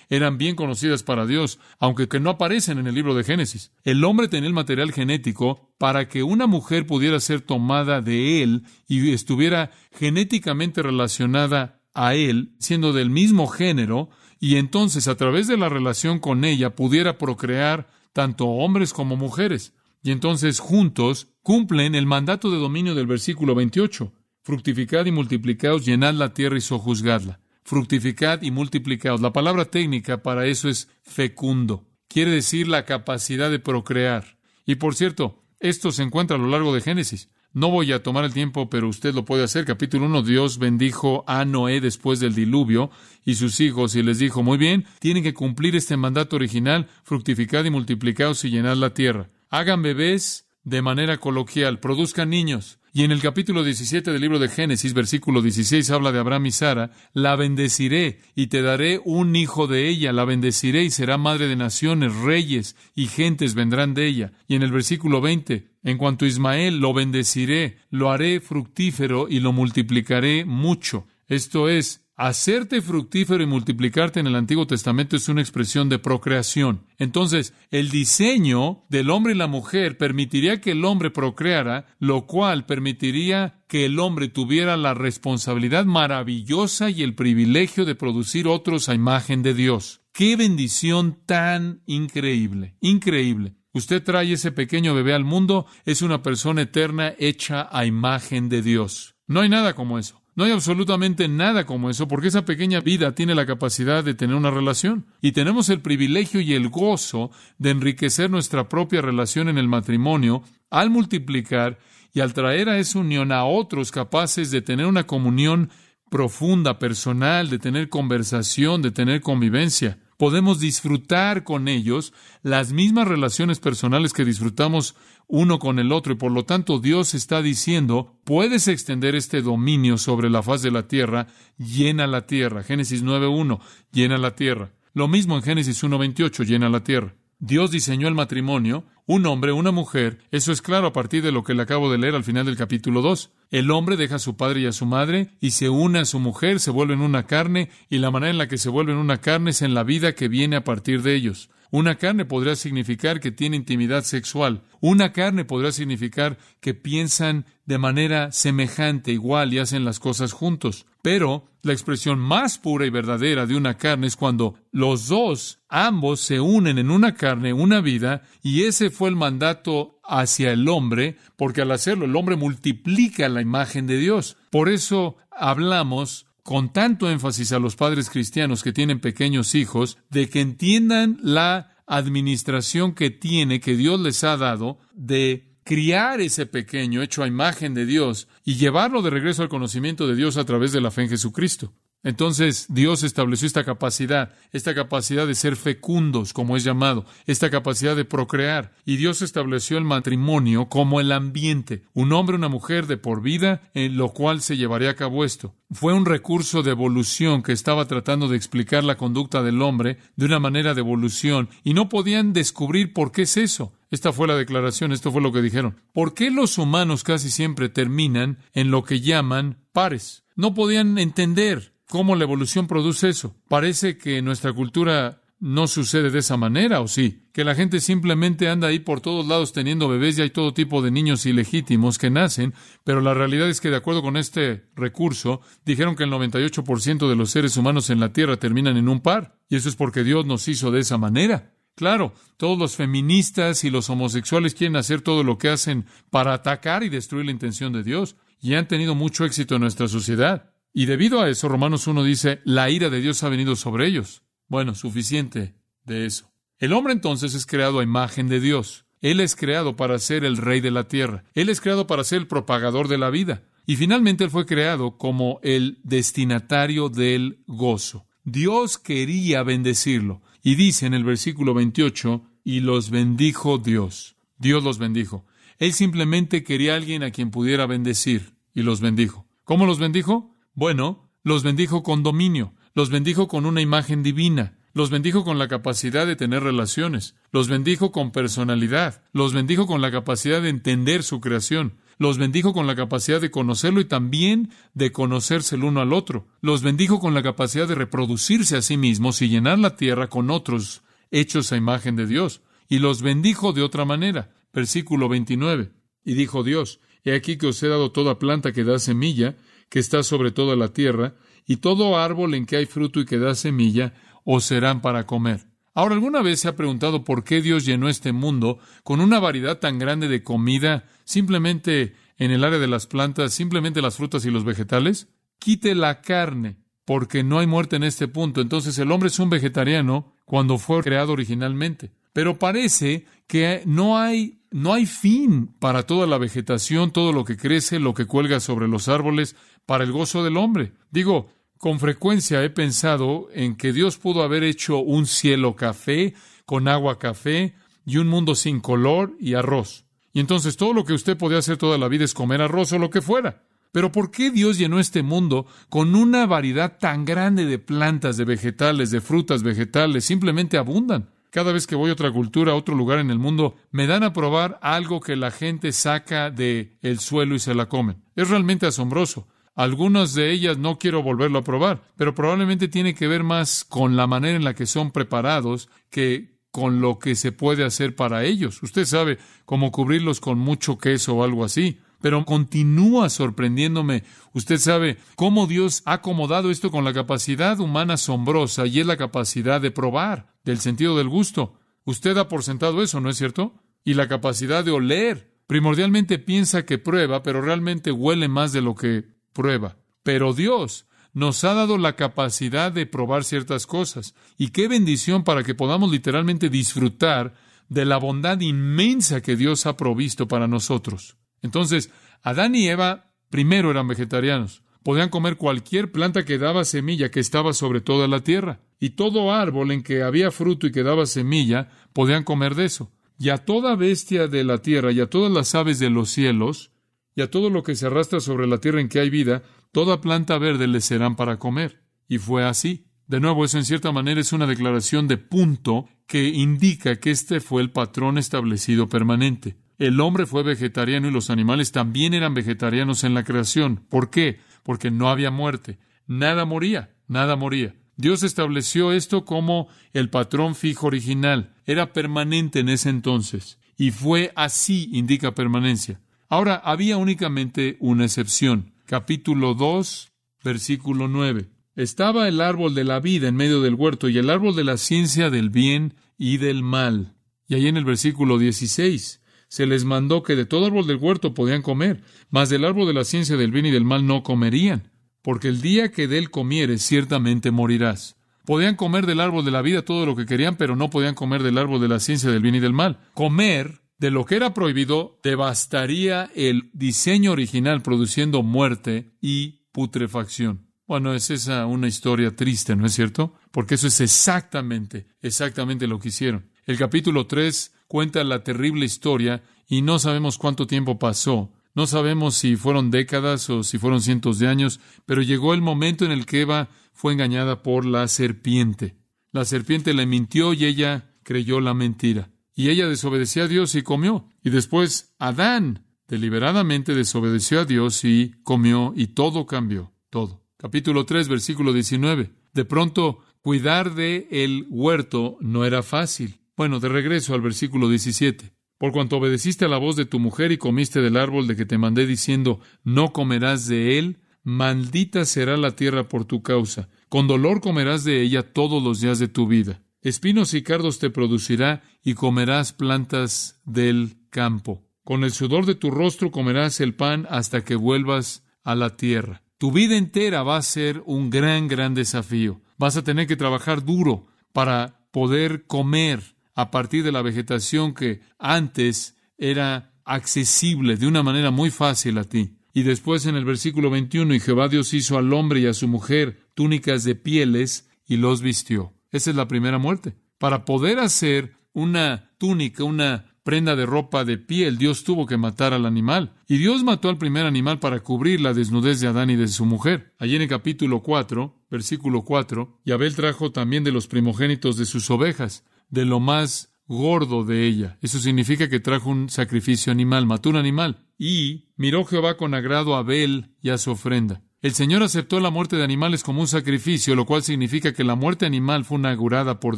eran 0.09 0.37
bien 0.37 0.55
conocidas 0.55 1.03
para 1.03 1.25
Dios, 1.25 1.59
aunque 1.79 2.07
que 2.07 2.19
no 2.19 2.31
aparecen 2.31 2.79
en 2.79 2.87
el 2.87 2.95
libro 2.95 3.13
de 3.13 3.23
Génesis. 3.23 3.71
El 3.83 4.03
hombre 4.03 4.27
tenía 4.27 4.47
el 4.47 4.53
material 4.53 4.91
genético 4.91 5.71
para 5.77 6.07
que 6.07 6.23
una 6.23 6.47
mujer 6.47 6.87
pudiera 6.87 7.19
ser 7.19 7.41
tomada 7.41 8.01
de 8.01 8.41
él 8.41 8.63
y 8.87 9.11
estuviera 9.11 9.71
genéticamente 9.91 10.81
relacionada 10.81 11.81
a 11.93 12.15
él, 12.15 12.55
siendo 12.59 12.91
del 12.91 13.09
mismo 13.09 13.47
género, 13.47 14.09
y 14.39 14.57
entonces 14.57 15.07
a 15.07 15.15
través 15.15 15.47
de 15.47 15.57
la 15.57 15.69
relación 15.69 16.19
con 16.19 16.43
ella 16.43 16.75
pudiera 16.75 17.17
procrear 17.17 17.87
tanto 18.15 18.45
hombres 18.45 18.93
como 18.93 19.17
mujeres. 19.17 19.73
Y 20.01 20.11
entonces 20.11 20.59
juntos 20.59 21.27
cumplen 21.41 21.95
el 21.95 22.05
mandato 22.05 22.49
de 22.49 22.57
dominio 22.57 22.95
del 22.95 23.07
versículo 23.07 23.55
28. 23.55 24.13
Fructificad 24.41 25.05
y 25.05 25.11
multiplicaos, 25.11 25.85
llenad 25.85 26.13
la 26.13 26.33
tierra 26.33 26.57
y 26.57 26.61
sojuzgadla. 26.61 27.41
Fructificad 27.63 28.41
y 28.41 28.51
multiplicaos. 28.51 29.19
La 29.19 29.33
palabra 29.33 29.65
técnica 29.65 30.23
para 30.23 30.45
eso 30.45 30.69
es 30.69 30.87
fecundo. 31.03 31.83
Quiere 32.07 32.31
decir 32.31 32.69
la 32.69 32.85
capacidad 32.85 33.51
de 33.51 33.59
procrear. 33.59 34.37
Y 34.65 34.75
por 34.75 34.95
cierto, 34.95 35.43
esto 35.59 35.91
se 35.91 36.03
encuentra 36.03 36.37
a 36.37 36.39
lo 36.39 36.47
largo 36.47 36.73
de 36.73 36.79
Génesis. 36.79 37.29
No 37.55 37.69
voy 37.69 37.93
a 37.93 38.03
tomar 38.03 38.25
el 38.25 38.33
tiempo, 38.33 38.69
pero 38.69 38.89
usted 38.89 39.15
lo 39.15 39.23
puede 39.23 39.45
hacer. 39.45 39.63
Capítulo 39.63 40.07
1, 40.07 40.23
Dios 40.23 40.57
bendijo 40.57 41.23
a 41.25 41.45
Noé 41.45 41.79
después 41.79 42.19
del 42.19 42.35
diluvio 42.35 42.91
y 43.23 43.35
sus 43.35 43.61
hijos 43.61 43.95
y 43.95 44.03
les 44.03 44.19
dijo, 44.19 44.43
muy 44.43 44.57
bien, 44.57 44.85
tienen 44.99 45.23
que 45.23 45.33
cumplir 45.33 45.73
este 45.77 45.95
mandato 45.95 46.35
original, 46.35 46.89
fructificad 47.03 47.63
y 47.63 47.69
multiplicaos 47.69 48.43
y 48.43 48.49
llenad 48.49 48.75
la 48.75 48.93
tierra. 48.93 49.29
Hagan 49.49 49.83
bebés 49.83 50.49
de 50.65 50.81
manera 50.81 51.17
coloquial, 51.17 51.79
produzcan 51.79 52.29
niños. 52.29 52.77
Y 52.97 53.03
en 53.03 53.11
el 53.11 53.21
capítulo 53.21 53.65
17 53.65 54.09
del 54.09 54.21
libro 54.21 54.39
de 54.39 54.47
Génesis, 54.47 54.93
versículo 54.93 55.41
16, 55.41 55.91
habla 55.91 56.13
de 56.13 56.19
Abraham 56.19 56.45
y 56.45 56.51
Sara, 56.51 56.91
la 57.11 57.35
bendeciré 57.35 58.19
y 58.35 58.47
te 58.47 58.61
daré 58.61 59.01
un 59.03 59.35
hijo 59.35 59.67
de 59.67 59.89
ella, 59.89 60.13
la 60.13 60.23
bendeciré 60.23 60.85
y 60.85 60.91
será 60.91 61.17
madre 61.17 61.49
de 61.49 61.57
naciones, 61.57 62.15
reyes 62.15 62.77
y 62.95 63.07
gentes 63.07 63.53
vendrán 63.53 63.95
de 63.95 64.07
ella. 64.07 64.31
Y 64.47 64.55
en 64.55 64.63
el 64.63 64.71
versículo 64.71 65.19
20, 65.19 65.67
en 65.83 65.97
cuanto 65.97 66.23
a 66.23 66.29
Ismael, 66.29 66.77
lo 66.77 66.93
bendeciré, 66.93 67.79
lo 67.89 68.11
haré 68.11 68.39
fructífero 68.39 69.27
y 69.27 69.41
lo 69.41 69.51
multiplicaré 69.51 70.45
mucho. 70.45 71.05
Esto 71.27 71.67
es, 71.67 72.04
Hacerte 72.17 72.81
fructífero 72.81 73.43
y 73.43 73.45
multiplicarte 73.45 74.21
en 74.21 74.27
el 74.27 74.35
Antiguo 74.35 74.65
Testamento 74.65 75.17
es 75.17 75.27
una 75.27 75.41
expresión 75.41 75.89
de 75.89 75.99
procreación. 75.99 76.85
Entonces, 76.97 77.53
el 77.71 77.89
diseño 77.89 78.85
del 78.87 79.09
hombre 79.09 79.33
y 79.33 79.37
la 79.37 79.47
mujer 79.47 79.97
permitiría 79.97 80.61
que 80.61 80.71
el 80.71 80.85
hombre 80.85 81.11
procreara, 81.11 81.87
lo 81.99 82.25
cual 82.25 82.65
permitiría 82.65 83.65
que 83.67 83.83
el 83.83 83.99
hombre 83.99 84.29
tuviera 84.29 84.77
la 84.77 84.93
responsabilidad 84.93 85.83
maravillosa 85.83 86.89
y 86.89 87.03
el 87.03 87.15
privilegio 87.15 87.83
de 87.83 87.95
producir 87.95 88.47
otros 88.47 88.87
a 88.87 88.95
imagen 88.95 89.43
de 89.43 89.53
Dios. 89.53 90.01
¡Qué 90.13 90.37
bendición 90.37 91.19
tan 91.25 91.81
increíble! 91.85 92.77
Increíble. 92.79 93.55
Usted 93.73 94.01
trae 94.01 94.31
ese 94.31 94.53
pequeño 94.53 94.95
bebé 94.95 95.13
al 95.13 95.25
mundo, 95.25 95.65
es 95.83 96.01
una 96.01 96.23
persona 96.23 96.61
eterna 96.61 97.13
hecha 97.19 97.67
a 97.69 97.85
imagen 97.85 98.47
de 98.47 98.61
Dios. 98.61 99.17
No 99.27 99.41
hay 99.41 99.49
nada 99.49 99.73
como 99.73 99.99
eso. 99.99 100.24
No 100.35 100.43
hay 100.43 100.51
absolutamente 100.51 101.29
nada 101.29 101.65
como 101.65 101.89
eso, 101.89 102.09
porque 102.09 102.27
esa 102.27 102.43
pequeña 102.43 102.81
vida 102.81 103.15
tiene 103.15 103.35
la 103.35 103.45
capacidad 103.45 104.03
de 104.03 104.13
tener 104.13 104.35
una 104.35 104.51
relación. 104.51 105.05
Y 105.21 105.31
tenemos 105.31 105.69
el 105.69 105.79
privilegio 105.79 106.41
y 106.41 106.53
el 106.53 106.67
gozo 106.67 107.31
de 107.57 107.69
enriquecer 107.69 108.29
nuestra 108.29 108.67
propia 108.67 109.01
relación 109.01 109.47
en 109.47 109.57
el 109.57 109.69
matrimonio 109.69 110.43
al 110.69 110.89
multiplicar 110.89 111.79
y 112.13 112.19
al 112.19 112.33
traer 112.33 112.67
a 112.67 112.77
esa 112.79 112.99
unión 112.99 113.31
a 113.31 113.45
otros 113.45 113.91
capaces 113.91 114.51
de 114.51 114.61
tener 114.61 114.87
una 114.87 115.07
comunión 115.07 115.69
profunda, 116.09 116.79
personal, 116.79 117.49
de 117.49 117.59
tener 117.59 117.87
conversación, 117.87 118.81
de 118.81 118.91
tener 118.91 119.21
convivencia. 119.21 119.99
Podemos 120.17 120.59
disfrutar 120.59 121.43
con 121.43 121.67
ellos 121.67 122.13
las 122.41 122.71
mismas 122.71 123.07
relaciones 123.07 123.59
personales 123.59 124.13
que 124.13 124.25
disfrutamos 124.25 124.95
uno 125.27 125.59
con 125.59 125.79
el 125.79 125.91
otro 125.91 126.13
y 126.13 126.15
por 126.15 126.31
lo 126.31 126.45
tanto 126.45 126.79
Dios 126.79 127.13
está 127.13 127.41
diciendo, 127.41 128.15
puedes 128.23 128.67
extender 128.67 129.15
este 129.15 129.41
dominio 129.41 129.97
sobre 129.97 130.29
la 130.29 130.43
faz 130.43 130.61
de 130.61 130.71
la 130.71 130.87
tierra, 130.87 131.27
llena 131.57 132.07
la 132.07 132.27
tierra. 132.27 132.63
Génesis 132.63 133.03
9.1, 133.03 133.59
llena 133.91 134.17
la 134.17 134.35
tierra. 134.35 134.71
Lo 134.93 135.07
mismo 135.07 135.35
en 135.35 135.43
Génesis 135.43 135.83
1.28, 135.83 136.45
llena 136.45 136.69
la 136.69 136.83
tierra. 136.83 137.15
Dios 137.39 137.71
diseñó 137.71 138.07
el 138.07 138.15
matrimonio, 138.15 138.85
un 139.07 139.25
hombre, 139.27 139.51
una 139.51 139.71
mujer, 139.71 140.19
eso 140.31 140.51
es 140.51 140.61
claro 140.61 140.87
a 140.87 140.93
partir 140.93 141.21
de 141.23 141.31
lo 141.31 141.43
que 141.43 141.53
le 141.53 141.61
acabo 141.61 141.91
de 141.91 141.97
leer 141.97 142.15
al 142.15 142.23
final 142.23 142.45
del 142.45 142.57
capítulo 142.57 143.01
2. 143.01 143.31
El 143.51 143.69
hombre 143.69 143.97
deja 143.97 144.15
a 144.15 144.19
su 144.19 144.35
padre 144.35 144.61
y 144.61 144.65
a 144.65 144.71
su 144.71 144.85
madre 144.85 145.29
y 145.39 145.51
se 145.51 145.69
une 145.69 145.99
a 145.99 146.05
su 146.05 146.19
mujer, 146.19 146.59
se 146.59 146.71
vuelven 146.71 147.01
una 147.01 147.27
carne, 147.27 147.69
y 147.89 147.99
la 147.99 148.09
manera 148.09 148.31
en 148.31 148.37
la 148.39 148.47
que 148.47 148.57
se 148.57 148.69
vuelven 148.69 148.97
una 148.97 149.21
carne 149.21 149.51
es 149.51 149.61
en 149.61 149.75
la 149.75 149.83
vida 149.83 150.15
que 150.15 150.27
viene 150.27 150.55
a 150.55 150.63
partir 150.63 151.03
de 151.03 151.15
ellos. 151.15 151.49
Una 151.71 151.95
carne 151.95 152.25
podría 152.25 152.55
significar 152.55 153.19
que 153.19 153.31
tiene 153.31 153.57
intimidad 153.57 154.03
sexual. 154.03 154.63
Una 154.79 155.11
carne 155.11 155.45
podría 155.45 155.71
significar 155.71 156.37
que 156.61 156.73
piensan 156.73 157.45
de 157.65 157.77
manera 157.77 158.31
semejante, 158.31 159.11
igual 159.11 159.53
y 159.53 159.59
hacen 159.59 159.83
las 159.83 159.99
cosas 159.99 160.31
juntos. 160.31 160.85
Pero 161.01 161.49
la 161.63 161.73
expresión 161.73 162.17
más 162.17 162.59
pura 162.59 162.85
y 162.85 162.89
verdadera 162.89 163.45
de 163.45 163.55
una 163.55 163.75
carne 163.75 164.07
es 164.07 164.15
cuando 164.15 164.55
los 164.71 165.07
dos, 165.07 165.59
ambos, 165.67 166.19
se 166.19 166.39
unen 166.39 166.77
en 166.77 166.91
una 166.91 167.15
carne, 167.15 167.53
una 167.53 167.81
vida, 167.81 168.21
y 168.41 168.63
ese 168.63 168.89
fue 168.95 169.09
el 169.09 169.15
mandato 169.15 169.99
hacia 170.03 170.51
el 170.51 170.67
hombre, 170.67 171.17
porque 171.35 171.61
al 171.61 171.71
hacerlo 171.71 172.05
el 172.05 172.15
hombre 172.15 172.35
multiplica 172.35 173.29
la 173.29 173.41
imagen 173.41 173.85
de 173.85 173.97
Dios. 173.97 174.37
Por 174.49 174.69
eso 174.69 175.17
hablamos 175.29 176.25
con 176.43 176.71
tanto 176.71 177.09
énfasis 177.09 177.51
a 177.51 177.59
los 177.59 177.75
padres 177.75 178.09
cristianos 178.09 178.63
que 178.63 178.73
tienen 178.73 178.99
pequeños 178.99 179.55
hijos 179.55 179.97
de 180.09 180.29
que 180.29 180.41
entiendan 180.41 181.17
la 181.21 181.75
administración 181.87 182.93
que 182.93 183.09
tiene, 183.09 183.59
que 183.59 183.75
Dios 183.75 183.99
les 183.99 184.23
ha 184.23 184.37
dado, 184.37 184.79
de 184.93 185.55
criar 185.63 186.21
ese 186.21 186.45
pequeño 186.45 187.01
hecho 187.01 187.23
a 187.23 187.27
imagen 187.27 187.73
de 187.73 187.85
Dios 187.85 188.27
y 188.43 188.55
llevarlo 188.55 189.01
de 189.01 189.09
regreso 189.09 189.41
al 189.41 189.49
conocimiento 189.49 190.07
de 190.07 190.15
Dios 190.15 190.37
a 190.37 190.45
través 190.45 190.71
de 190.71 190.81
la 190.81 190.91
fe 190.91 191.03
en 191.03 191.09
Jesucristo. 191.09 191.73
Entonces 192.05 192.67
Dios 192.69 193.01
estableció 193.01 193.47
esta 193.47 193.63
capacidad, 193.63 194.31
esta 194.51 194.75
capacidad 194.75 195.25
de 195.25 195.33
ser 195.33 195.55
fecundos, 195.55 196.33
como 196.33 196.55
es 196.55 196.63
llamado, 196.63 197.03
esta 197.25 197.49
capacidad 197.49 197.95
de 197.95 198.05
procrear. 198.05 198.73
Y 198.85 198.97
Dios 198.97 199.23
estableció 199.23 199.79
el 199.79 199.85
matrimonio 199.85 200.69
como 200.69 201.01
el 201.01 201.11
ambiente, 201.11 201.81
un 201.93 202.13
hombre 202.13 202.35
una 202.35 202.47
mujer 202.47 202.85
de 202.85 202.97
por 202.97 203.23
vida, 203.23 203.71
en 203.73 203.97
lo 203.97 204.09
cual 204.09 204.41
se 204.41 204.55
llevaría 204.55 204.91
a 204.91 204.95
cabo 204.95 205.25
esto. 205.25 205.55
Fue 205.71 205.93
un 205.93 206.05
recurso 206.05 206.61
de 206.61 206.69
evolución 206.69 207.41
que 207.41 207.53
estaba 207.53 207.87
tratando 207.87 208.27
de 208.27 208.37
explicar 208.37 208.83
la 208.83 208.97
conducta 208.97 209.41
del 209.41 209.63
hombre 209.63 209.97
de 210.15 210.25
una 210.27 210.39
manera 210.39 210.75
de 210.75 210.81
evolución, 210.81 211.49
y 211.63 211.73
no 211.73 211.89
podían 211.89 212.33
descubrir 212.33 212.93
por 212.93 213.11
qué 213.11 213.23
es 213.23 213.35
eso. 213.35 213.73
Esta 213.89 214.13
fue 214.13 214.27
la 214.27 214.35
declaración, 214.35 214.91
esto 214.91 215.11
fue 215.11 215.23
lo 215.23 215.31
que 215.31 215.41
dijeron. 215.41 215.77
¿Por 215.91 216.13
qué 216.13 216.29
los 216.29 216.59
humanos 216.59 217.03
casi 217.03 217.31
siempre 217.31 217.67
terminan 217.67 218.37
en 218.53 218.69
lo 218.69 218.83
que 218.83 219.01
llaman 219.01 219.57
pares? 219.73 220.23
No 220.35 220.53
podían 220.53 220.99
entender 220.99 221.74
cómo 221.87 222.15
la 222.15 222.23
evolución 222.23 222.67
produce 222.67 223.09
eso. 223.09 223.35
Parece 223.47 223.97
que 223.97 224.17
en 224.17 224.25
nuestra 224.25 224.53
cultura 224.53 225.21
no 225.39 225.67
sucede 225.67 226.11
de 226.11 226.19
esa 226.19 226.37
manera, 226.37 226.81
¿o 226.81 226.87
sí? 226.87 227.27
Que 227.33 227.43
la 227.43 227.55
gente 227.55 227.81
simplemente 227.81 228.49
anda 228.49 228.69
ahí 228.69 228.79
por 228.79 229.01
todos 229.01 229.27
lados 229.27 229.51
teniendo 229.51 229.89
bebés 229.89 230.17
y 230.17 230.21
hay 230.21 230.29
todo 230.29 230.53
tipo 230.53 230.81
de 230.81 230.91
niños 230.91 231.25
ilegítimos 231.25 231.97
que 231.97 232.09
nacen, 232.09 232.53
pero 232.83 233.01
la 233.01 233.13
realidad 233.13 233.49
es 233.49 233.59
que 233.59 233.69
de 233.69 233.75
acuerdo 233.75 234.01
con 234.01 234.17
este 234.17 234.69
recurso, 234.75 235.41
dijeron 235.65 235.95
que 235.95 236.03
el 236.03 236.11
98% 236.11 237.09
de 237.09 237.15
los 237.15 237.31
seres 237.31 237.57
humanos 237.57 237.89
en 237.89 237.99
la 237.99 238.13
Tierra 238.13 238.37
terminan 238.37 238.77
en 238.77 238.89
un 238.89 239.01
par, 239.01 239.37
y 239.49 239.57
eso 239.57 239.69
es 239.69 239.75
porque 239.75 240.03
Dios 240.03 240.25
nos 240.25 240.47
hizo 240.47 240.71
de 240.71 240.79
esa 240.79 240.97
manera. 240.97 241.53
Claro, 241.75 242.13
todos 242.37 242.57
los 242.57 242.77
feministas 242.77 243.65
y 243.65 243.69
los 243.69 243.89
homosexuales 243.89 244.55
quieren 244.55 244.77
hacer 244.77 245.01
todo 245.01 245.23
lo 245.23 245.37
que 245.37 245.49
hacen 245.49 245.85
para 246.09 246.33
atacar 246.33 246.83
y 246.83 246.89
destruir 246.89 247.25
la 247.25 247.31
intención 247.31 247.73
de 247.73 247.83
Dios, 247.83 248.15
y 248.39 248.53
han 248.55 248.67
tenido 248.67 248.95
mucho 248.95 249.25
éxito 249.25 249.55
en 249.55 249.61
nuestra 249.61 249.89
sociedad. 249.89 250.54
Y 250.77 250.87
debido 250.87 251.21
a 251.21 251.29
eso, 251.29 251.47
Romanos 251.47 251.87
1 251.87 252.03
dice, 252.03 252.41
la 252.43 252.69
ira 252.69 252.89
de 252.89 252.99
Dios 252.99 253.23
ha 253.23 253.29
venido 253.29 253.55
sobre 253.55 253.87
ellos. 253.87 254.23
Bueno, 254.49 254.75
suficiente 254.75 255.55
de 255.85 256.05
eso. 256.05 256.33
El 256.59 256.73
hombre 256.73 256.91
entonces 256.91 257.33
es 257.33 257.45
creado 257.45 257.79
a 257.79 257.83
imagen 257.83 258.27
de 258.27 258.41
Dios. 258.41 258.85
Él 258.99 259.21
es 259.21 259.37
creado 259.37 259.77
para 259.77 259.97
ser 259.99 260.25
el 260.25 260.35
rey 260.35 260.59
de 260.59 260.71
la 260.71 260.89
tierra. 260.89 261.23
Él 261.33 261.47
es 261.47 261.61
creado 261.61 261.87
para 261.87 262.03
ser 262.03 262.19
el 262.19 262.27
propagador 262.27 262.89
de 262.89 262.97
la 262.97 263.09
vida. 263.09 263.43
Y 263.65 263.77
finalmente 263.77 264.25
él 264.25 264.29
fue 264.29 264.45
creado 264.45 264.97
como 264.97 265.39
el 265.43 265.79
destinatario 265.83 266.89
del 266.89 267.41
gozo. 267.47 268.05
Dios 268.25 268.77
quería 268.77 269.43
bendecirlo. 269.43 270.23
Y 270.43 270.55
dice 270.55 270.87
en 270.87 270.93
el 270.93 271.05
versículo 271.05 271.53
28, 271.53 272.21
y 272.43 272.59
los 272.59 272.89
bendijo 272.89 273.59
Dios. 273.59 274.17
Dios 274.37 274.61
los 274.61 274.77
bendijo. 274.77 275.25
Él 275.57 275.71
simplemente 275.71 276.43
quería 276.43 276.75
alguien 276.75 277.01
a 277.01 277.11
quien 277.11 277.31
pudiera 277.31 277.65
bendecir. 277.65 278.35
Y 278.53 278.63
los 278.63 278.81
bendijo. 278.81 279.25
¿Cómo 279.45 279.65
los 279.65 279.79
bendijo? 279.79 280.34
Bueno, 280.55 281.11
los 281.21 281.43
bendijo 281.43 281.83
con 281.83 282.01
dominio, 282.01 282.53
los 282.73 282.89
bendijo 282.89 283.27
con 283.27 283.45
una 283.45 283.59
imagen 283.59 284.03
divina, 284.03 284.57
los 284.73 284.89
bendijo 284.89 285.25
con 285.25 285.37
la 285.37 285.49
capacidad 285.49 286.07
de 286.07 286.15
tener 286.15 286.43
relaciones, 286.43 287.15
los 287.31 287.49
bendijo 287.49 287.91
con 287.91 288.11
personalidad, 288.11 289.03
los 289.11 289.33
bendijo 289.33 289.67
con 289.67 289.81
la 289.81 289.91
capacidad 289.91 290.41
de 290.41 290.47
entender 290.47 291.03
su 291.03 291.19
creación, 291.19 291.75
los 291.97 292.17
bendijo 292.17 292.53
con 292.53 292.67
la 292.67 292.75
capacidad 292.77 293.19
de 293.19 293.31
conocerlo 293.31 293.81
y 293.81 293.85
también 293.85 294.49
de 294.73 294.93
conocerse 294.93 295.57
el 295.57 295.65
uno 295.65 295.81
al 295.81 295.91
otro, 295.91 296.25
los 296.39 296.61
bendijo 296.61 297.01
con 297.01 297.13
la 297.13 297.21
capacidad 297.21 297.67
de 297.67 297.75
reproducirse 297.75 298.55
a 298.55 298.61
sí 298.61 298.77
mismos 298.77 299.21
y 299.21 299.27
llenar 299.27 299.59
la 299.59 299.75
tierra 299.75 300.07
con 300.07 300.29
otros 300.31 300.83
hechos 301.11 301.51
a 301.51 301.57
imagen 301.57 301.97
de 301.97 302.07
Dios, 302.07 302.41
y 302.69 302.79
los 302.79 303.01
bendijo 303.01 303.51
de 303.51 303.61
otra 303.61 303.83
manera. 303.83 304.31
Versículo 304.53 305.09
29. 305.09 305.73
Y 306.05 306.13
dijo 306.13 306.43
Dios, 306.43 306.79
He 307.05 307.13
aquí 307.13 307.37
que 307.37 307.47
os 307.47 307.61
he 307.63 307.67
dado 307.67 307.91
toda 307.91 308.19
planta 308.19 308.51
que 308.51 308.63
da 308.63 308.79
semilla, 308.79 309.37
que 309.69 309.79
está 309.79 310.03
sobre 310.03 310.31
toda 310.31 310.55
la 310.55 310.73
tierra, 310.73 311.15
y 311.45 311.57
todo 311.57 311.97
árbol 311.97 312.33
en 312.33 312.45
que 312.45 312.57
hay 312.57 312.65
fruto 312.65 312.99
y 312.99 313.05
que 313.05 313.19
da 313.19 313.35
semilla, 313.35 313.93
os 314.23 314.43
serán 314.43 314.81
para 314.81 315.05
comer. 315.05 315.45
Ahora, 315.75 315.93
¿alguna 315.93 316.21
vez 316.21 316.39
se 316.39 316.47
ha 316.47 316.55
preguntado 316.55 317.03
por 317.03 317.23
qué 317.23 317.41
Dios 317.41 317.65
llenó 317.65 317.89
este 317.89 318.11
mundo 318.11 318.59
con 318.83 319.01
una 319.01 319.19
variedad 319.19 319.59
tan 319.59 319.77
grande 319.77 320.07
de 320.07 320.23
comida 320.23 320.85
simplemente 321.03 321.95
en 322.17 322.31
el 322.31 322.43
área 322.43 322.59
de 322.59 322.67
las 322.67 322.87
plantas, 322.87 323.33
simplemente 323.33 323.81
las 323.81 323.97
frutas 323.97 324.25
y 324.25 324.31
los 324.31 324.45
vegetales? 324.45 325.09
Quite 325.37 325.75
la 325.75 326.01
carne, 326.01 326.57
porque 326.85 327.23
no 327.23 327.39
hay 327.39 327.45
muerte 327.45 327.75
en 327.75 327.83
este 327.83 328.07
punto. 328.07 328.41
Entonces 328.41 328.79
el 328.79 328.91
hombre 328.91 329.09
es 329.09 329.19
un 329.19 329.29
vegetariano 329.29 330.15
cuando 330.23 330.57
fue 330.57 330.81
creado 330.81 331.11
originalmente. 331.11 331.91
Pero 332.13 332.39
parece 332.39 333.05
que 333.27 333.63
no 333.65 333.97
hay, 333.97 334.39
no 334.51 334.73
hay 334.73 334.85
fin 334.85 335.47
para 335.59 335.83
toda 335.83 336.07
la 336.07 336.17
vegetación, 336.17 336.91
todo 336.91 337.11
lo 337.11 337.25
que 337.25 337.37
crece, 337.37 337.79
lo 337.79 337.93
que 337.93 338.05
cuelga 338.05 338.39
sobre 338.39 338.67
los 338.67 338.87
árboles, 338.87 339.35
para 339.65 339.83
el 339.83 339.91
gozo 339.91 340.23
del 340.23 340.37
hombre. 340.37 340.73
Digo, 340.91 341.29
con 341.57 341.79
frecuencia 341.79 342.43
he 342.43 342.49
pensado 342.49 343.27
en 343.33 343.55
que 343.55 343.73
Dios 343.73 343.97
pudo 343.97 344.23
haber 344.23 344.43
hecho 344.43 344.77
un 344.77 345.05
cielo 345.05 345.55
café, 345.55 346.13
con 346.45 346.67
agua 346.67 346.99
café, 346.99 347.55
y 347.85 347.97
un 347.97 348.07
mundo 348.07 348.35
sin 348.35 348.59
color 348.59 349.15
y 349.19 349.35
arroz. 349.35 349.85
Y 350.13 350.19
entonces 350.19 350.57
todo 350.57 350.73
lo 350.73 350.85
que 350.85 350.93
usted 350.93 351.17
podía 351.17 351.39
hacer 351.39 351.57
toda 351.57 351.77
la 351.77 351.87
vida 351.87 352.03
es 352.03 352.13
comer 352.13 352.41
arroz 352.41 352.71
o 352.71 352.79
lo 352.79 352.89
que 352.89 353.01
fuera. 353.01 353.43
Pero 353.71 353.91
¿por 353.91 354.09
qué 354.09 354.31
Dios 354.31 354.57
llenó 354.57 354.79
este 354.79 355.03
mundo 355.03 355.45
con 355.69 355.95
una 355.95 356.25
variedad 356.25 356.77
tan 356.79 357.03
grande 357.03 357.45
de 357.45 357.59
plantas, 357.59 358.15
de 358.15 358.23
vegetales, 358.23 358.91
de 358.91 359.01
frutas 359.01 359.43
vegetales? 359.43 360.05
Simplemente 360.05 360.57
abundan. 360.57 361.09
Cada 361.35 361.51
vez 361.51 361.67
que 361.67 361.75
voy 361.75 361.89
a 361.89 361.93
otra 361.93 362.13
cultura, 362.13 362.53
a 362.53 362.55
otro 362.55 362.75
lugar 362.75 362.99
en 362.99 363.11
el 363.11 363.19
mundo, 363.19 363.57
me 363.69 363.87
dan 363.87 364.03
a 364.03 364.13
probar 364.13 364.57
algo 364.61 365.01
que 365.01 365.17
la 365.17 365.31
gente 365.31 365.73
saca 365.73 366.31
de 366.31 366.77
el 366.81 366.99
suelo 366.99 367.35
y 367.35 367.39
se 367.39 367.53
la 367.53 367.67
comen. 367.67 368.05
Es 368.15 368.29
realmente 368.29 368.67
asombroso. 368.67 369.27
Algunas 369.53 370.13
de 370.13 370.31
ellas 370.31 370.57
no 370.57 370.77
quiero 370.77 371.03
volverlo 371.03 371.39
a 371.39 371.43
probar, 371.43 371.91
pero 371.97 372.15
probablemente 372.15 372.69
tiene 372.69 372.95
que 372.95 373.09
ver 373.09 373.23
más 373.23 373.65
con 373.65 373.97
la 373.97 374.07
manera 374.07 374.37
en 374.37 374.45
la 374.45 374.53
que 374.53 374.65
son 374.65 374.91
preparados 374.91 375.67
que 375.89 376.39
con 376.51 376.79
lo 376.79 376.99
que 376.99 377.15
se 377.15 377.33
puede 377.33 377.65
hacer 377.65 377.97
para 377.97 378.23
ellos. 378.23 378.63
Usted 378.63 378.85
sabe 378.85 379.17
cómo 379.43 379.73
cubrirlos 379.73 380.21
con 380.21 380.39
mucho 380.39 380.77
queso 380.77 381.17
o 381.17 381.23
algo 381.25 381.43
así. 381.43 381.81
Pero 382.05 382.23
continúa 382.23 383.09
sorprendiéndome. 383.09 384.03
Usted 384.31 384.59
sabe 384.59 384.99
cómo 385.15 385.47
Dios 385.47 385.81
ha 385.85 385.93
acomodado 385.93 386.51
esto 386.51 386.69
con 386.69 386.85
la 386.85 386.93
capacidad 386.93 387.59
humana 387.59 387.95
asombrosa 387.95 388.67
y 388.67 388.79
es 388.79 388.85
la 388.85 388.95
capacidad 388.95 389.59
de 389.59 389.71
probar, 389.71 390.27
del 390.43 390.59
sentido 390.59 390.95
del 390.95 391.09
gusto. 391.09 391.57
Usted 391.83 392.15
ha 392.19 392.27
por 392.27 392.43
sentado 392.43 392.83
eso, 392.83 393.01
¿no 393.01 393.09
es 393.09 393.17
cierto? 393.17 393.55
Y 393.83 393.95
la 393.95 394.07
capacidad 394.07 394.63
de 394.63 394.69
oler. 394.69 395.33
Primordialmente 395.47 396.19
piensa 396.19 396.63
que 396.63 396.77
prueba, 396.77 397.23
pero 397.23 397.41
realmente 397.41 397.91
huele 397.91 398.27
más 398.27 398.53
de 398.53 398.61
lo 398.61 398.75
que 398.75 399.05
prueba. 399.33 399.77
Pero 400.03 400.35
Dios 400.35 400.85
nos 401.11 401.43
ha 401.43 401.55
dado 401.55 401.79
la 401.79 401.95
capacidad 401.95 402.71
de 402.71 402.85
probar 402.85 403.23
ciertas 403.23 403.65
cosas. 403.65 404.13
Y 404.37 404.49
qué 404.49 404.67
bendición 404.67 405.23
para 405.23 405.41
que 405.41 405.55
podamos 405.55 405.89
literalmente 405.89 406.51
disfrutar 406.51 407.33
de 407.67 407.83
la 407.83 407.97
bondad 407.97 408.41
inmensa 408.41 409.21
que 409.21 409.35
Dios 409.35 409.65
ha 409.65 409.75
provisto 409.75 410.27
para 410.27 410.47
nosotros. 410.47 411.17
Entonces, 411.45 411.91
Adán 412.21 412.55
y 412.55 412.67
Eva 412.67 413.13
primero 413.29 413.71
eran 413.71 413.87
vegetarianos. 413.87 414.63
Podían 414.83 415.09
comer 415.09 415.37
cualquier 415.37 415.91
planta 415.91 416.25
que 416.25 416.37
daba 416.37 416.65
semilla 416.65 417.09
que 417.09 417.19
estaba 417.19 417.53
sobre 417.53 417.81
toda 417.81 418.07
la 418.07 418.19
tierra. 418.19 418.59
Y 418.79 418.91
todo 418.91 419.33
árbol 419.33 419.71
en 419.71 419.81
que 419.81 420.03
había 420.03 420.29
fruto 420.31 420.67
y 420.67 420.71
que 420.71 420.83
daba 420.83 421.05
semilla, 421.05 421.69
podían 421.93 422.23
comer 422.23 422.55
de 422.55 422.65
eso. 422.65 422.91
Y 423.17 423.29
a 423.29 423.37
toda 423.39 423.75
bestia 423.75 424.27
de 424.27 424.43
la 424.43 424.59
tierra 424.59 424.91
y 424.91 424.99
a 424.99 425.09
todas 425.09 425.31
las 425.31 425.55
aves 425.55 425.79
de 425.79 425.89
los 425.89 426.09
cielos, 426.09 426.71
y 427.15 427.21
a 427.21 427.31
todo 427.31 427.49
lo 427.49 427.63
que 427.63 427.75
se 427.75 427.87
arrastra 427.87 428.19
sobre 428.19 428.45
la 428.45 428.59
tierra 428.59 428.81
en 428.81 428.89
que 428.89 428.99
hay 428.99 429.09
vida, 429.09 429.43
toda 429.71 430.01
planta 430.01 430.37
verde 430.37 430.67
les 430.67 430.85
serán 430.85 431.15
para 431.15 431.39
comer. 431.39 431.81
Y 432.07 432.17
fue 432.17 432.43
así. 432.43 432.87
De 433.07 433.19
nuevo, 433.19 433.45
eso 433.45 433.57
en 433.57 433.65
cierta 433.65 433.91
manera 433.91 434.19
es 434.19 434.33
una 434.33 434.47
declaración 434.47 435.07
de 435.07 435.17
punto 435.17 435.87
que 436.07 436.27
indica 436.27 436.97
que 436.99 437.11
este 437.11 437.39
fue 437.39 437.61
el 437.61 437.71
patrón 437.71 438.17
establecido 438.17 438.89
permanente. 438.89 439.55
El 439.77 439.99
hombre 439.99 440.25
fue 440.25 440.43
vegetariano 440.43 441.07
y 441.07 441.11
los 441.11 441.29
animales 441.29 441.71
también 441.71 442.13
eran 442.13 442.33
vegetarianos 442.33 443.03
en 443.03 443.13
la 443.13 443.23
creación. 443.23 443.83
¿Por 443.89 444.09
qué? 444.09 444.39
Porque 444.63 444.89
no 444.89 445.09
había 445.09 445.31
muerte. 445.31 445.79
Nada 446.07 446.45
moría, 446.45 446.95
nada 447.07 447.35
moría. 447.35 447.75
Dios 447.97 448.23
estableció 448.23 448.91
esto 448.91 449.25
como 449.25 449.67
el 449.93 450.09
patrón 450.09 450.55
fijo 450.55 450.87
original. 450.87 451.53
Era 451.65 451.93
permanente 451.93 452.59
en 452.59 452.69
ese 452.69 452.89
entonces. 452.89 453.59
Y 453.77 453.91
fue 453.91 454.31
así, 454.35 454.89
indica 454.93 455.35
permanencia. 455.35 456.01
Ahora, 456.29 456.55
había 456.55 456.97
únicamente 456.97 457.77
una 457.79 458.05
excepción. 458.05 458.73
Capítulo 458.85 459.53
2, 459.53 460.11
versículo 460.43 461.07
9. 461.07 461.49
Estaba 461.75 462.27
el 462.29 462.39
árbol 462.39 462.73
de 462.73 462.85
la 462.85 462.99
vida 463.01 463.27
en 463.27 463.35
medio 463.35 463.61
del 463.61 463.75
huerto 463.75 464.07
y 464.07 464.17
el 464.17 464.29
árbol 464.29 464.55
de 464.55 464.63
la 464.63 464.77
ciencia 464.77 465.29
del 465.29 465.49
bien 465.49 465.95
y 466.17 466.37
del 466.37 466.63
mal. 466.63 467.15
Y 467.47 467.55
ahí 467.55 467.67
en 467.67 467.77
el 467.77 467.85
versículo 467.85 468.37
16 468.37 469.21
se 469.55 469.65
les 469.65 469.85
mandó 469.85 470.21
que 470.21 470.35
de 470.35 470.45
todo 470.45 470.65
árbol 470.65 470.85
del 470.85 470.97
huerto 470.97 471.33
podían 471.33 471.61
comer, 471.61 472.01
mas 472.29 472.49
del 472.49 472.65
árbol 472.65 472.87
de 472.87 472.93
la 472.93 473.05
ciencia 473.05 473.37
del 473.37 473.51
bien 473.51 473.65
y 473.65 473.71
del 473.71 473.85
mal 473.85 474.05
no 474.05 474.21
comerían, 474.21 474.91
porque 475.21 475.47
el 475.47 475.61
día 475.61 475.93
que 475.93 476.09
de 476.09 476.17
él 476.17 476.29
comieres 476.29 476.81
ciertamente 476.81 477.51
morirás. 477.51 478.17
Podían 478.43 478.75
comer 478.75 479.05
del 479.05 479.21
árbol 479.21 479.45
de 479.45 479.51
la 479.51 479.61
vida 479.61 479.83
todo 479.83 480.05
lo 480.05 480.13
que 480.17 480.25
querían, 480.25 480.57
pero 480.57 480.75
no 480.75 480.89
podían 480.89 481.15
comer 481.15 481.41
del 481.41 481.57
árbol 481.57 481.79
de 481.79 481.87
la 481.87 482.01
ciencia 482.01 482.29
del 482.29 482.41
bien 482.41 482.55
y 482.55 482.59
del 482.59 482.73
mal. 482.73 482.99
Comer 483.13 483.79
de 483.97 484.11
lo 484.11 484.25
que 484.25 484.35
era 484.35 484.53
prohibido 484.53 485.21
devastaría 485.23 486.29
el 486.35 486.69
diseño 486.73 487.31
original, 487.31 487.81
produciendo 487.81 488.43
muerte 488.43 489.13
y 489.21 489.61
putrefacción. 489.71 490.67
Bueno, 490.85 491.13
es 491.13 491.29
esa 491.29 491.65
una 491.65 491.87
historia 491.87 492.35
triste, 492.35 492.75
¿no 492.75 492.85
es 492.85 492.93
cierto? 492.93 493.35
Porque 493.51 493.75
eso 493.75 493.87
es 493.87 494.01
exactamente, 494.01 495.07
exactamente 495.21 495.87
lo 495.87 495.97
que 495.97 496.09
hicieron. 496.09 496.51
El 496.65 496.77
capítulo 496.77 497.25
3 497.25 497.74
cuenta 497.87 498.23
la 498.23 498.43
terrible 498.43 498.85
historia 498.85 499.43
y 499.67 499.81
no 499.81 499.99
sabemos 499.99 500.37
cuánto 500.37 500.67
tiempo 500.67 500.99
pasó. 500.99 501.51
No 501.73 501.87
sabemos 501.87 502.35
si 502.35 502.55
fueron 502.55 502.89
décadas 502.89 503.49
o 503.49 503.63
si 503.63 503.77
fueron 503.77 504.01
cientos 504.01 504.39
de 504.39 504.47
años, 504.47 504.79
pero 505.05 505.21
llegó 505.21 505.53
el 505.53 505.61
momento 505.61 506.05
en 506.05 506.11
el 506.11 506.25
que 506.25 506.41
Eva 506.41 506.69
fue 506.93 507.13
engañada 507.13 507.63
por 507.63 507.85
la 507.85 508.07
serpiente. 508.07 508.95
La 509.31 509.43
serpiente 509.43 509.93
le 509.93 510.05
mintió 510.05 510.53
y 510.53 510.63
ella 510.63 511.13
creyó 511.23 511.59
la 511.59 511.73
mentira. 511.73 512.31
Y 512.55 512.69
ella 512.69 512.87
desobedeció 512.87 513.43
a 513.43 513.47
Dios 513.49 513.75
y 513.75 513.81
comió. 513.81 514.29
Y 514.41 514.49
después 514.49 515.13
Adán 515.19 515.85
deliberadamente 516.07 516.95
desobedeció 516.95 517.59
a 517.59 517.65
Dios 517.65 518.05
y 518.05 518.35
comió 518.43 518.93
y 518.95 519.07
todo 519.07 519.45
cambió, 519.45 519.91
todo. 520.09 520.45
Capítulo 520.55 521.05
3, 521.05 521.27
versículo 521.27 521.73
19. 521.73 522.31
De 522.53 522.63
pronto, 522.63 523.19
cuidar 523.41 523.93
de 523.95 524.29
el 524.31 524.65
huerto 524.69 525.37
no 525.41 525.65
era 525.65 525.83
fácil. 525.83 526.39
Bueno, 526.57 526.79
de 526.79 526.87
regreso 526.87 527.33
al 527.33 527.41
versículo 527.41 527.89
17. 527.89 528.53
Por 528.77 528.93
cuanto 528.93 529.17
obedeciste 529.17 529.65
a 529.65 529.67
la 529.67 529.77
voz 529.77 529.97
de 529.97 530.05
tu 530.05 530.19
mujer 530.19 530.53
y 530.53 530.57
comiste 530.57 531.01
del 531.01 531.17
árbol 531.17 531.47
de 531.47 531.55
que 531.55 531.65
te 531.65 531.77
mandé 531.77 532.05
diciendo, 532.05 532.61
no 532.83 533.11
comerás 533.11 533.67
de 533.67 533.99
él, 533.99 534.21
maldita 534.43 535.25
será 535.25 535.57
la 535.57 535.75
tierra 535.75 536.07
por 536.07 536.23
tu 536.23 536.43
causa. 536.43 536.87
Con 537.09 537.27
dolor 537.27 537.59
comerás 537.59 538.03
de 538.05 538.21
ella 538.21 538.53
todos 538.53 538.81
los 538.81 539.01
días 539.01 539.19
de 539.19 539.27
tu 539.27 539.47
vida. 539.47 539.81
Espinos 540.01 540.53
y 540.53 540.61
cardos 540.61 540.99
te 540.99 541.09
producirá 541.09 541.83
y 542.03 542.13
comerás 542.13 542.71
plantas 542.71 543.59
del 543.65 544.17
campo. 544.29 544.83
Con 545.03 545.23
el 545.23 545.31
sudor 545.31 545.65
de 545.65 545.75
tu 545.75 545.91
rostro 545.91 546.31
comerás 546.31 546.79
el 546.79 546.93
pan 546.93 547.27
hasta 547.29 547.63
que 547.63 547.75
vuelvas 547.75 548.45
a 548.63 548.75
la 548.75 548.95
tierra. 548.95 549.43
Tu 549.57 549.71
vida 549.71 549.97
entera 549.97 550.43
va 550.43 550.57
a 550.57 550.61
ser 550.61 551.03
un 551.05 551.29
gran, 551.29 551.67
gran 551.67 551.95
desafío. 551.95 552.61
Vas 552.77 552.97
a 552.97 553.03
tener 553.03 553.27
que 553.27 553.35
trabajar 553.35 553.83
duro 553.83 554.27
para 554.53 555.07
poder 555.11 555.65
comer 555.65 556.34
a 556.55 556.71
partir 556.71 557.03
de 557.03 557.11
la 557.11 557.21
vegetación 557.21 557.93
que 557.93 558.21
antes 558.39 559.17
era 559.37 559.93
accesible 560.05 560.95
de 560.97 561.07
una 561.07 561.23
manera 561.23 561.51
muy 561.51 561.69
fácil 561.69 562.17
a 562.17 562.23
ti. 562.23 562.57
Y 562.73 562.83
después 562.83 563.25
en 563.25 563.35
el 563.35 563.45
versículo 563.45 563.89
21, 563.89 564.33
y 564.33 564.39
Jehová 564.39 564.67
Dios 564.67 564.93
hizo 564.93 565.17
al 565.17 565.31
hombre 565.33 565.61
y 565.61 565.65
a 565.65 565.73
su 565.73 565.87
mujer 565.87 566.39
túnicas 566.53 567.03
de 567.03 567.15
pieles 567.15 567.89
y 568.07 568.17
los 568.17 568.41
vistió. 568.41 568.93
Esa 569.11 569.29
es 569.29 569.35
la 569.35 569.47
primera 569.47 569.77
muerte. 569.77 570.15
Para 570.37 570.65
poder 570.65 570.99
hacer 570.99 571.55
una 571.71 572.31
túnica, 572.37 572.83
una 572.83 573.35
prenda 573.43 573.75
de 573.75 573.85
ropa 573.85 574.25
de 574.25 574.37
piel, 574.37 574.77
Dios 574.77 575.03
tuvo 575.03 575.25
que 575.25 575.37
matar 575.37 575.73
al 575.73 575.85
animal. 575.85 576.33
Y 576.47 576.57
Dios 576.57 576.83
mató 576.83 577.09
al 577.09 577.17
primer 577.17 577.45
animal 577.45 577.79
para 577.79 577.99
cubrir 577.99 578.41
la 578.41 578.53
desnudez 578.53 578.99
de 578.99 579.07
Adán 579.07 579.29
y 579.29 579.35
de 579.35 579.47
su 579.47 579.65
mujer. 579.65 580.13
Allí 580.17 580.35
en 580.35 580.41
el 580.41 580.47
capítulo 580.47 581.01
4, 581.01 581.67
versículo 581.69 582.23
4, 582.23 582.81
y 582.83 582.91
Abel 582.91 583.15
trajo 583.15 583.51
también 583.51 583.83
de 583.83 583.91
los 583.91 584.07
primogénitos 584.07 584.77
de 584.77 584.85
sus 584.85 585.09
ovejas, 585.11 585.63
de 585.89 586.05
lo 586.05 586.19
más 586.19 586.73
gordo 586.87 587.43
de 587.43 587.65
ella. 587.65 587.97
Eso 588.01 588.19
significa 588.19 588.69
que 588.69 588.79
trajo 588.79 589.09
un 589.09 589.29
sacrificio 589.29 589.91
animal, 589.91 590.25
mató 590.25 590.49
un 590.49 590.57
animal. 590.57 591.05
Y 591.17 591.69
miró 591.77 592.05
Jehová 592.05 592.37
con 592.37 592.53
agrado 592.53 592.95
a 592.95 592.99
Abel 592.99 593.55
y 593.61 593.69
a 593.69 593.77
su 593.77 593.91
ofrenda. 593.91 594.41
El 594.61 594.73
Señor 594.73 595.03
aceptó 595.03 595.39
la 595.39 595.51
muerte 595.51 595.75
de 595.75 595.83
animales 595.83 596.23
como 596.23 596.41
un 596.41 596.47
sacrificio, 596.47 597.15
lo 597.15 597.25
cual 597.25 597.43
significa 597.43 597.93
que 597.93 598.03
la 598.03 598.15
muerte 598.15 598.45
animal 598.45 598.83
fue 598.83 598.97
inaugurada 598.97 599.59
por 599.59 599.77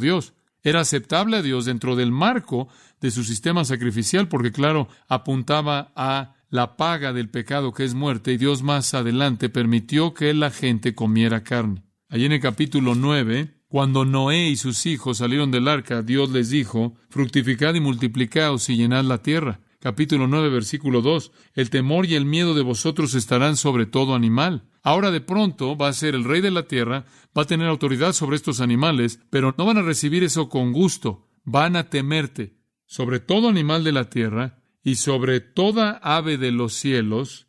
Dios. 0.00 0.34
Era 0.62 0.80
aceptable 0.80 1.36
a 1.36 1.42
Dios 1.42 1.66
dentro 1.66 1.94
del 1.94 2.10
marco 2.10 2.68
de 3.00 3.10
su 3.10 3.22
sistema 3.22 3.64
sacrificial, 3.64 4.28
porque 4.28 4.50
claro, 4.50 4.88
apuntaba 5.06 5.92
a 5.94 6.34
la 6.50 6.76
paga 6.76 7.12
del 7.12 7.28
pecado 7.28 7.72
que 7.72 7.84
es 7.84 7.94
muerte, 7.94 8.32
y 8.32 8.38
Dios 8.38 8.62
más 8.62 8.94
adelante 8.94 9.48
permitió 9.48 10.14
que 10.14 10.32
la 10.34 10.50
gente 10.50 10.94
comiera 10.94 11.44
carne. 11.44 11.84
Allí 12.08 12.24
en 12.24 12.32
el 12.32 12.40
capítulo 12.40 12.94
9, 12.94 13.57
cuando 13.68 14.04
Noé 14.04 14.48
y 14.48 14.56
sus 14.56 14.86
hijos 14.86 15.18
salieron 15.18 15.50
del 15.50 15.68
arca, 15.68 16.02
Dios 16.02 16.30
les 16.30 16.50
dijo, 16.50 16.96
fructificad 17.10 17.74
y 17.74 17.80
multiplicaos 17.80 18.68
y 18.70 18.76
llenad 18.76 19.04
la 19.04 19.22
tierra. 19.22 19.60
Capítulo 19.80 20.26
9, 20.26 20.48
versículo 20.48 21.02
2, 21.02 21.30
el 21.54 21.70
temor 21.70 22.06
y 22.06 22.14
el 22.14 22.24
miedo 22.24 22.54
de 22.54 22.62
vosotros 22.62 23.14
estarán 23.14 23.56
sobre 23.56 23.86
todo 23.86 24.14
animal. 24.14 24.64
Ahora 24.82 25.10
de 25.10 25.20
pronto 25.20 25.76
va 25.76 25.88
a 25.88 25.92
ser 25.92 26.14
el 26.14 26.24
rey 26.24 26.40
de 26.40 26.50
la 26.50 26.64
tierra, 26.64 27.04
va 27.36 27.42
a 27.42 27.46
tener 27.46 27.68
autoridad 27.68 28.12
sobre 28.12 28.36
estos 28.36 28.60
animales, 28.60 29.20
pero 29.30 29.54
no 29.56 29.66
van 29.66 29.78
a 29.78 29.82
recibir 29.82 30.24
eso 30.24 30.48
con 30.48 30.72
gusto, 30.72 31.28
van 31.44 31.76
a 31.76 31.90
temerte 31.90 32.58
sobre 32.88 33.20
todo 33.20 33.50
animal 33.50 33.84
de 33.84 33.92
la 33.92 34.08
tierra 34.08 34.62
y 34.82 34.94
sobre 34.94 35.40
toda 35.40 36.00
ave 36.02 36.38
de 36.38 36.50
los 36.50 36.72
cielos, 36.72 37.46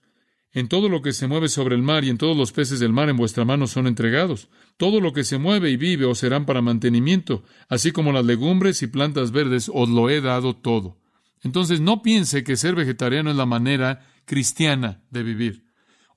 en 0.52 0.68
todo 0.68 0.90
lo 0.90 1.02
que 1.02 1.14
se 1.14 1.28
mueve 1.28 1.48
sobre 1.48 1.76
el 1.76 1.84
mar 1.84 2.04
y 2.04 2.10
en 2.10 2.18
todos 2.18 2.36
los 2.36 2.52
peces 2.52 2.80
del 2.80 2.92
mar 2.92 3.10
en 3.10 3.18
vuestra 3.18 3.46
mano 3.46 3.68
son 3.68 3.88
entregados. 3.88 4.50
Todo 4.78 5.00
lo 5.00 5.14
que 5.14 5.24
se 5.24 5.38
mueve 5.38 5.70
y 5.70 5.78
vive 5.78 6.06
os 6.06 6.20
serán 6.20 6.46
para 6.46 6.62
mantenimiento, 6.62 7.44
así 7.68 7.92
como 7.92 8.12
las 8.12 8.26
legumbres 8.26 8.82
y 8.82 8.88
plantas 8.88 9.32
verdes 9.32 9.70
os 9.74 9.90
lo 9.90 10.10
he 10.10 10.22
dado 10.22 10.56
todo. 10.56 10.98
Entonces 11.42 11.82
no 11.82 12.02
piense 12.02 12.44
que 12.44 12.58
ser 12.58 12.76
vegetariano 12.76 13.30
es 13.30 13.36
la 13.36 13.46
manera 13.46 14.08
cristiana 14.26 15.04
de 15.10 15.24
vivir. 15.24 15.66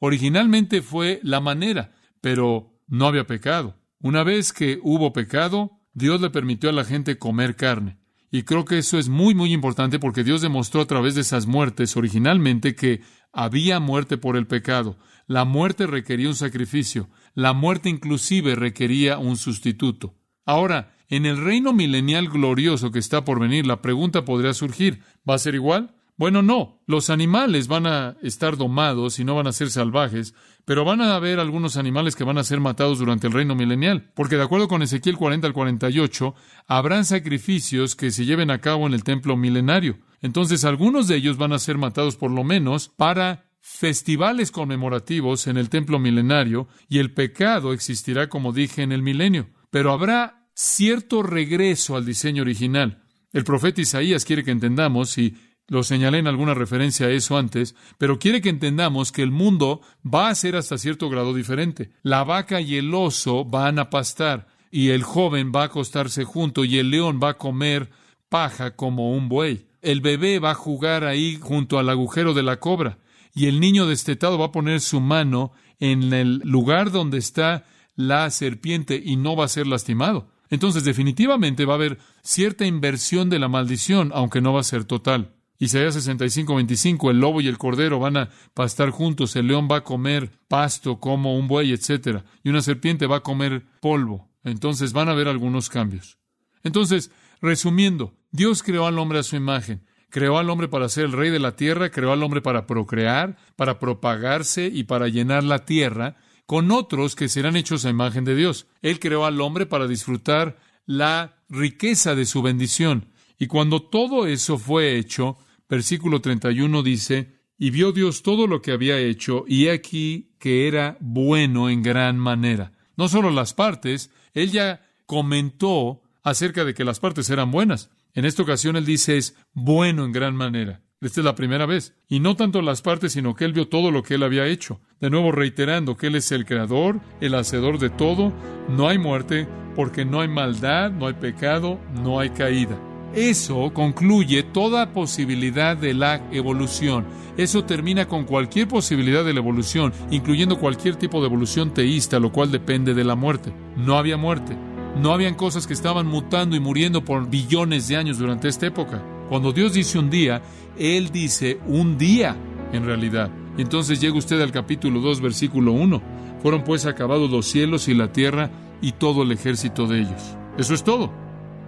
Originalmente 0.01 0.83
fue 0.83 1.21
la 1.23 1.40
manera, 1.40 1.92
pero 2.21 2.75
no 2.88 3.07
había 3.07 3.27
pecado. 3.27 3.79
Una 4.01 4.25
vez 4.25 4.53
que 4.53 4.81
hubo 4.83 5.12
pecado, 5.12 5.79
Dios 5.95 6.21
le 6.21 6.31
permitió 6.31 6.71
a 6.71 6.73
la 6.73 6.85
gente 6.85 7.18
comer 7.18 7.55
carne. 7.55 7.99
Y 8.35 8.45
creo 8.45 8.64
que 8.64 8.79
eso 8.79 8.99
es 8.99 9.11
muy, 9.11 9.35
muy 9.35 9.53
importante 9.53 9.99
porque 9.99 10.25
Dios 10.25 10.40
demostró 10.40 10.81
a 10.81 10.87
través 10.87 11.14
de 11.14 11.21
esas 11.21 11.47
muertes 11.47 11.99
originalmente 11.99 12.75
que 12.75 13.03
había 13.31 13.79
muerte 13.79 14.16
por 14.16 14.38
el 14.38 14.47
pecado. 14.47 14.97
La 15.27 15.45
muerte 15.45 15.87
requería 15.87 16.29
un 16.29 16.35
sacrificio. 16.35 17.11
La 17.35 17.53
muerte 17.53 17.90
inclusive 17.90 18.55
requería 18.55 19.18
un 19.18 19.37
sustituto. 19.37 20.14
Ahora, 20.47 20.97
en 21.09 21.27
el 21.27 21.45
reino 21.45 21.75
milenial 21.75 22.31
glorioso 22.31 22.90
que 22.90 23.01
está 23.01 23.23
por 23.23 23.38
venir, 23.38 23.66
la 23.66 23.83
pregunta 23.83 24.25
podría 24.25 24.55
surgir, 24.55 25.03
¿va 25.29 25.35
a 25.35 25.38
ser 25.38 25.55
igual? 25.55 25.95
Bueno, 26.23 26.41
no, 26.41 26.81
los 26.87 27.11
animales 27.11 27.67
van 27.67 27.85
a 27.85 28.17
estar 28.23 28.57
domados 28.57 29.19
y 29.19 29.25
no 29.25 29.35
van 29.35 29.49
a 29.49 29.53
ser 29.53 29.71
salvajes, 29.71 30.35
pero 30.65 30.85
van 30.85 31.01
a 31.01 31.17
haber 31.17 31.41
algunos 31.41 31.77
animales 31.77 32.15
que 32.15 32.23
van 32.23 32.39
a 32.39 32.45
ser 32.45 32.61
matados 32.61 33.01
durante 33.01 33.27
el 33.27 33.33
reino 33.33 33.57
milenial, 33.57 34.13
porque 34.15 34.37
de 34.37 34.45
acuerdo 34.45 34.69
con 34.69 34.83
Ezequiel 34.83 35.17
40 35.17 35.49
al 35.49 35.53
48, 35.53 36.33
habrán 36.69 37.05
sacrificios 37.05 37.97
que 37.97 38.13
se 38.13 38.25
lleven 38.25 38.53
a 38.53 38.61
cabo 38.61 38.87
en 38.87 38.95
el 38.95 39.03
templo 39.03 39.37
milenario. 39.37 39.99
Entonces, 40.21 40.65
algunos 40.65 41.09
de 41.09 41.17
ellos 41.17 41.39
van 41.39 41.53
a 41.53 41.59
ser 41.59 41.77
matados 41.77 42.15
por 42.15 42.31
lo 42.31 42.45
menos 42.45 42.89
para 42.89 43.51
festivales 43.59 44.53
conmemorativos 44.53 45.49
en 45.49 45.57
el 45.57 45.71
templo 45.71 45.99
milenario, 45.99 46.69
y 46.89 47.01
el 47.01 47.13
pecado 47.13 47.73
existirá, 47.73 48.29
como 48.29 48.53
dije, 48.53 48.83
en 48.83 48.93
el 48.93 49.03
milenio. 49.03 49.49
Pero 49.71 49.91
habrá 49.91 50.47
cierto 50.55 51.25
regreso 51.25 51.97
al 51.97 52.07
diseño 52.07 52.43
original. 52.43 53.03
El 53.33 53.43
profeta 53.43 53.81
Isaías 53.81 54.25
quiere 54.25 54.45
que 54.45 54.53
entendamos, 54.53 55.19
y 55.19 55.35
lo 55.68 55.83
señalé 55.83 56.18
en 56.18 56.27
alguna 56.27 56.55
referencia 56.55 57.07
a 57.07 57.11
eso 57.11 57.38
antes, 57.38 57.75
pero 57.98 58.18
quiere 58.18 58.40
que 58.40 58.48
entendamos 58.48 59.12
que 59.12 59.22
el 59.22 59.31
mundo 59.31 59.81
va 60.03 60.29
a 60.29 60.35
ser 60.35 60.57
hasta 60.57 60.79
cierto 60.79 61.09
grado 61.09 61.35
diferente. 61.35 61.90
La 62.03 62.25
vaca 62.25 62.61
y 62.61 62.77
el 62.77 62.92
oso 62.94 63.44
van 63.44 63.79
a 63.79 63.88
pastar, 63.88 64.48
y 64.70 64.90
el 64.90 65.03
joven 65.03 65.53
va 65.55 65.62
a 65.62 65.66
acostarse 65.66 66.25
junto, 66.25 66.64
y 66.64 66.79
el 66.79 66.90
león 66.90 67.20
va 67.22 67.31
a 67.31 67.38
comer 67.38 67.90
paja 68.29 68.75
como 68.77 69.12
un 69.12 69.29
buey. 69.29 69.66
El 69.83 70.01
bebé 70.01 70.38
va 70.38 70.53
a 70.53 70.55
jugar 70.55 71.05
ahí 71.05 71.38
junto 71.40 71.79
al 71.79 71.88
agujero 71.88 72.35
de 72.35 72.42
la 72.42 72.59
cobra, 72.59 72.98
y 73.35 73.46
el 73.46 73.61
niño 73.61 73.87
destetado 73.87 74.38
va 74.38 74.46
a 74.46 74.53
poner 74.53 74.81
su 74.81 75.01
mano 75.01 75.53
en 75.81 76.12
el 76.12 76.38
lugar 76.44 76.90
donde 76.90 77.18
está 77.18 77.64
la 77.96 78.31
serpiente 78.31 79.01
y 79.03 79.16
no 79.16 79.37
va 79.37 79.46
a 79.46 79.48
ser 79.48 79.66
lastimado. 79.66 80.29
Entonces, 80.51 80.85
definitivamente 80.85 81.64
va 81.64 81.75
a 81.75 81.77
haber 81.77 81.98
cierta 82.22 82.66
inversión 82.66 83.31
de 83.31 83.38
la 83.38 83.48
maldición, 83.48 84.11
aunque 84.14 84.42
no 84.42 84.53
va 84.53 84.61
a 84.61 84.64
ser 84.64 84.85
total. 84.85 85.35
Isaías 85.62 85.94
65, 85.94 86.57
25, 86.57 87.12
el 87.12 87.20
lobo 87.20 87.40
y 87.40 87.46
el 87.46 87.57
cordero 87.57 88.01
van 88.01 88.16
a 88.16 88.31
pastar 88.53 88.90
juntos, 88.90 89.37
el 89.37 89.46
león 89.46 89.68
va 89.70 89.77
a 89.77 89.85
comer 89.85 90.33
pasto 90.48 90.98
como 90.98 91.37
un 91.37 91.46
buey, 91.46 91.70
etc. 91.70 92.25
Y 92.42 92.48
una 92.48 92.62
serpiente 92.62 93.07
va 93.07 93.18
a 93.18 93.22
comer 93.22 93.62
polvo. 93.81 94.29
Entonces 94.42 94.92
van 94.92 95.09
a 95.09 95.12
haber 95.12 95.29
algunos 95.29 95.68
cambios. 95.68 96.18
Entonces, 96.64 97.12
resumiendo, 97.40 98.12
Dios 98.33 98.64
creó 98.64 98.88
al 98.88 98.98
hombre 98.98 99.20
a 99.20 99.22
su 99.22 99.37
imagen. 99.37 99.87
Creó 100.11 100.37
al 100.38 100.51
hombre 100.51 100.66
para 100.66 100.88
ser 100.88 101.05
el 101.05 101.12
rey 101.12 101.31
de 101.31 101.38
la 101.38 101.55
tierra, 101.55 101.92
creó 101.92 102.11
al 102.11 102.25
hombre 102.25 102.40
para 102.40 102.66
procrear, 102.66 103.37
para 103.55 103.79
propagarse 103.79 104.66
y 104.66 104.83
para 104.83 105.07
llenar 105.07 105.44
la 105.44 105.64
tierra 105.64 106.16
con 106.44 106.72
otros 106.72 107.14
que 107.14 107.29
serán 107.29 107.55
hechos 107.55 107.85
a 107.85 107.90
imagen 107.90 108.25
de 108.25 108.35
Dios. 108.35 108.66
Él 108.83 108.98
creó 108.98 109.27
al 109.27 109.40
hombre 109.40 109.66
para 109.66 109.87
disfrutar 109.87 110.59
la 110.87 111.37
riqueza 111.48 112.16
de 112.16 112.25
su 112.27 112.42
bendición. 112.42 113.12
Y 113.38 113.46
cuando 113.46 113.81
todo 113.81 114.27
eso 114.27 114.59
fue 114.59 114.96
hecho, 114.98 115.38
Versículo 115.73 116.21
31 116.21 116.83
dice, 116.83 117.33
Y 117.57 117.71
vio 117.71 117.93
Dios 117.93 118.23
todo 118.23 118.47
lo 118.47 118.61
que 118.61 118.73
había 118.73 118.99
hecho, 118.99 119.47
y 119.49 119.69
aquí 119.69 120.35
que 120.39 120.69
era 120.69 120.99
bueno 121.01 121.71
en 121.71 121.83
gran 121.83 122.19
manera. 122.19 122.73
No 122.95 123.09
solo 123.09 123.31
las 123.31 123.55
partes, 123.55 124.11
él 124.35 124.51
ya 124.51 124.83
comentó 125.07 126.03
acerca 126.23 126.67
de 126.67 126.75
que 126.75 126.85
las 126.85 127.01
partes 127.01 127.31
eran 127.31 127.51
buenas. 127.51 127.89
En 128.13 128.27
esta 128.27 128.43
ocasión 128.43 128.77
él 128.77 128.85
dice 128.85 129.17
es 129.17 129.35
bueno 129.55 130.05
en 130.05 130.13
gran 130.13 130.37
manera. 130.37 130.83
Esta 131.01 131.21
es 131.23 131.25
la 131.25 131.37
primera 131.37 131.65
vez. 131.65 131.95
Y 132.07 132.21
no 132.21 132.37
tanto 132.37 132.61
las 132.61 132.83
partes, 132.83 133.13
sino 133.13 133.35
que 133.35 133.47
él 133.47 133.55
vio 133.55 133.69
todo 133.69 133.91
lo 133.91 134.03
que 134.03 134.17
él 134.17 134.25
había 134.25 134.47
hecho. 134.49 134.79
De 135.01 135.09
nuevo 135.09 135.33
reiterando 135.33 135.97
que 135.97 136.09
él 136.09 136.17
es 136.17 136.33
el 136.33 136.45
creador, 136.45 137.01
el 137.23 137.35
hacedor 137.35 137.79
de 137.79 137.89
todo. 137.89 138.31
No 138.69 138.89
hay 138.89 138.99
muerte, 138.99 139.49
porque 139.75 140.05
no 140.05 140.21
hay 140.21 140.29
maldad, 140.29 140.91
no 140.91 141.07
hay 141.07 141.15
pecado, 141.15 141.81
no 141.95 142.21
hay 142.21 142.29
caída. 142.29 142.79
Eso 143.14 143.72
concluye 143.75 144.42
toda 144.42 144.92
posibilidad 144.92 145.77
de 145.77 145.92
la 145.92 146.22
evolución. 146.33 147.05
Eso 147.37 147.64
termina 147.64 148.09
con 148.09 148.25
cualquier 148.25 148.68
posibilidad 148.68 149.22
de 149.22 149.35
la 149.35 149.40
evolución, 149.40 149.92
incluyendo 150.11 150.59
cualquier 150.59 150.96
tipo 150.96 151.20
de 151.20 151.27
evolución 151.27 151.75
teísta, 151.75 152.18
lo 152.18 152.33
cual 152.33 152.51
depende 152.51 152.94
de 152.94 153.05
la 153.05 153.14
muerte. 153.14 153.53
No 153.77 153.96
había 153.96 154.16
muerte. 154.16 154.57
No 155.01 155.12
habían 155.12 155.35
cosas 155.35 155.66
que 155.66 155.75
estaban 155.75 156.07
mutando 156.07 156.57
y 156.57 156.61
muriendo 156.61 157.05
por 157.05 157.29
billones 157.29 157.88
de 157.88 157.96
años 157.96 158.18
durante 158.18 158.48
esta 158.48 158.66
época. 158.66 159.03
Cuando 159.29 159.53
Dios 159.53 159.75
dice 159.75 159.98
un 159.98 160.09
día, 160.09 160.42
Él 160.79 161.11
dice 161.11 161.59
un 161.66 161.98
día 161.98 162.37
en 162.72 162.85
realidad. 162.85 163.31
Entonces 163.59 164.01
llega 164.01 164.16
usted 164.16 164.40
al 164.40 164.53
capítulo 164.53 165.01
2, 165.01 165.20
versículo 165.20 165.72
1. 165.72 166.03
Fueron 166.42 166.64
pues 166.64 166.87
acabados 166.87 167.31
los 167.31 167.46
cielos 167.46 167.88
y 167.88 167.94
la 167.94 168.11
tierra 168.11 168.51
y 168.81 168.92
todo 168.92 169.22
el 169.22 169.33
ejército 169.33 169.87
de 169.87 170.01
ellos. 170.01 170.37
Eso 170.59 170.75
es 170.75 170.83
todo. 170.83 171.12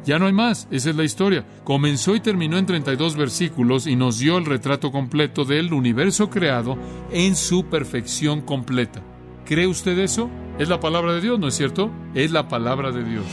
Ya 0.04 0.18
no 0.18 0.26
hay 0.26 0.32
más, 0.32 0.68
esa 0.70 0.90
es 0.90 0.96
la 0.96 1.04
historia. 1.04 1.46
Comenzó 1.64 2.14
y 2.14 2.20
terminó 2.20 2.58
en 2.58 2.66
32 2.66 3.16
versículos 3.16 3.86
y 3.86 3.96
nos 3.96 4.18
dio 4.18 4.36
el 4.36 4.44
retrato 4.44 4.92
completo 4.92 5.46
del 5.46 5.72
universo 5.72 6.28
creado 6.28 6.76
en 7.10 7.36
su 7.36 7.64
perfección 7.66 8.42
completa. 8.42 9.02
¿Cree 9.46 9.66
usted 9.66 9.98
eso? 9.98 10.30
Es 10.58 10.68
la 10.68 10.78
palabra 10.78 11.14
de 11.14 11.22
Dios, 11.22 11.38
¿no 11.38 11.48
es 11.48 11.54
cierto? 11.54 11.90
Es 12.14 12.30
la 12.32 12.48
palabra 12.48 12.92
de 12.92 13.02
Dios. 13.02 13.24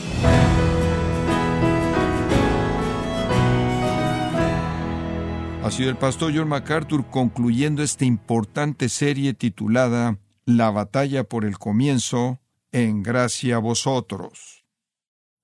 Ha 5.62 5.70
sido 5.70 5.90
el 5.90 5.96
pastor 5.96 6.32
John 6.34 6.48
MacArthur 6.48 7.06
concluyendo 7.08 7.82
esta 7.82 8.04
importante 8.04 8.88
serie 8.88 9.34
titulada 9.34 10.18
La 10.44 10.70
batalla 10.70 11.24
por 11.24 11.44
el 11.44 11.58
comienzo, 11.58 12.40
en 12.72 13.02
gracia 13.02 13.56
a 13.56 13.58
vosotros. 13.58 14.61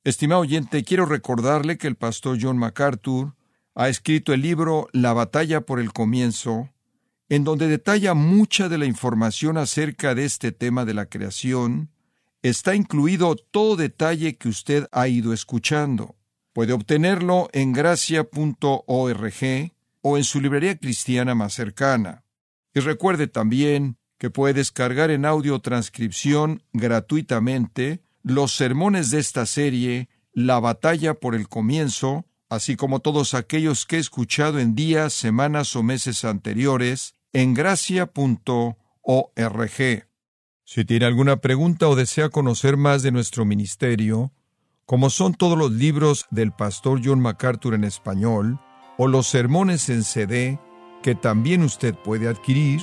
Estimado 0.09 0.41
oyente, 0.41 0.85
quiero 0.85 1.05
recordarle 1.05 1.77
que 1.77 1.87
el 1.87 1.95
pastor 1.95 2.39
John 2.41 2.57
MacArthur 2.57 3.35
ha 3.75 3.91
escrito 3.91 4.33
el 4.33 4.41
libro 4.41 4.89
La 4.93 5.13
batalla 5.13 5.61
por 5.61 5.81
el 5.81 5.93
comienzo, 5.93 6.71
en 7.29 7.45
donde 7.45 7.69
detalla 7.69 8.15
mucha 8.15 8.71
de 8.71 8.79
la 8.79 8.87
información 8.87 9.59
acerca 9.59 10.15
de 10.15 10.25
este 10.25 10.51
tema 10.51 10.87
de 10.87 10.95
la 10.95 11.05
creación, 11.05 11.91
está 12.41 12.75
incluido 12.75 13.37
todo 13.37 13.77
detalle 13.77 14.39
que 14.39 14.49
usted 14.49 14.89
ha 14.93 15.09
ido 15.09 15.35
escuchando. 15.35 16.17
Puede 16.55 16.73
obtenerlo 16.73 17.51
en 17.53 17.75
gracia.org 17.75 19.43
o 20.01 20.17
en 20.17 20.25
su 20.25 20.41
librería 20.41 20.79
cristiana 20.79 21.35
más 21.35 21.53
cercana. 21.53 22.25
Y 22.73 22.81
recuerde 22.81 23.27
también 23.27 23.99
que 24.17 24.31
puede 24.31 24.55
descargar 24.55 25.11
en 25.11 25.27
audio 25.27 25.59
transcripción 25.59 26.63
gratuitamente 26.73 28.01
los 28.31 28.53
sermones 28.53 29.11
de 29.11 29.19
esta 29.21 29.47
serie, 29.47 30.09
La 30.33 30.61
batalla 30.61 31.15
por 31.15 31.35
el 31.35 31.49
comienzo, 31.49 32.27
así 32.49 32.77
como 32.77 33.01
todos 33.01 33.35
aquellos 33.35 33.87
que 33.87 33.97
he 33.97 33.99
escuchado 33.99 34.59
en 34.59 34.75
días, 34.75 35.13
semanas 35.13 35.75
o 35.75 35.83
meses 35.83 36.25
anteriores, 36.25 37.15
en 37.33 37.55
gracia.org. 37.55 38.09
Si 40.65 40.85
tiene 40.85 41.07
alguna 41.07 41.39
pregunta 41.39 41.89
o 41.89 41.97
desea 41.97 42.29
conocer 42.29 42.77
más 42.77 43.03
de 43.03 43.11
nuestro 43.11 43.45
ministerio, 43.45 44.33
como 44.85 45.11
son 45.11 45.35
todos 45.35 45.59
los 45.59 45.73
libros 45.73 46.27
del 46.31 46.53
pastor 46.53 47.01
John 47.03 47.21
MacArthur 47.21 47.75
en 47.75 47.85
español, 47.85 48.61
o 48.97 49.07
los 49.09 49.27
sermones 49.27 49.89
en 49.89 50.05
CD, 50.05 50.59
que 51.03 51.15
también 51.15 51.63
usted 51.63 51.95
puede 51.95 52.29
adquirir, 52.29 52.83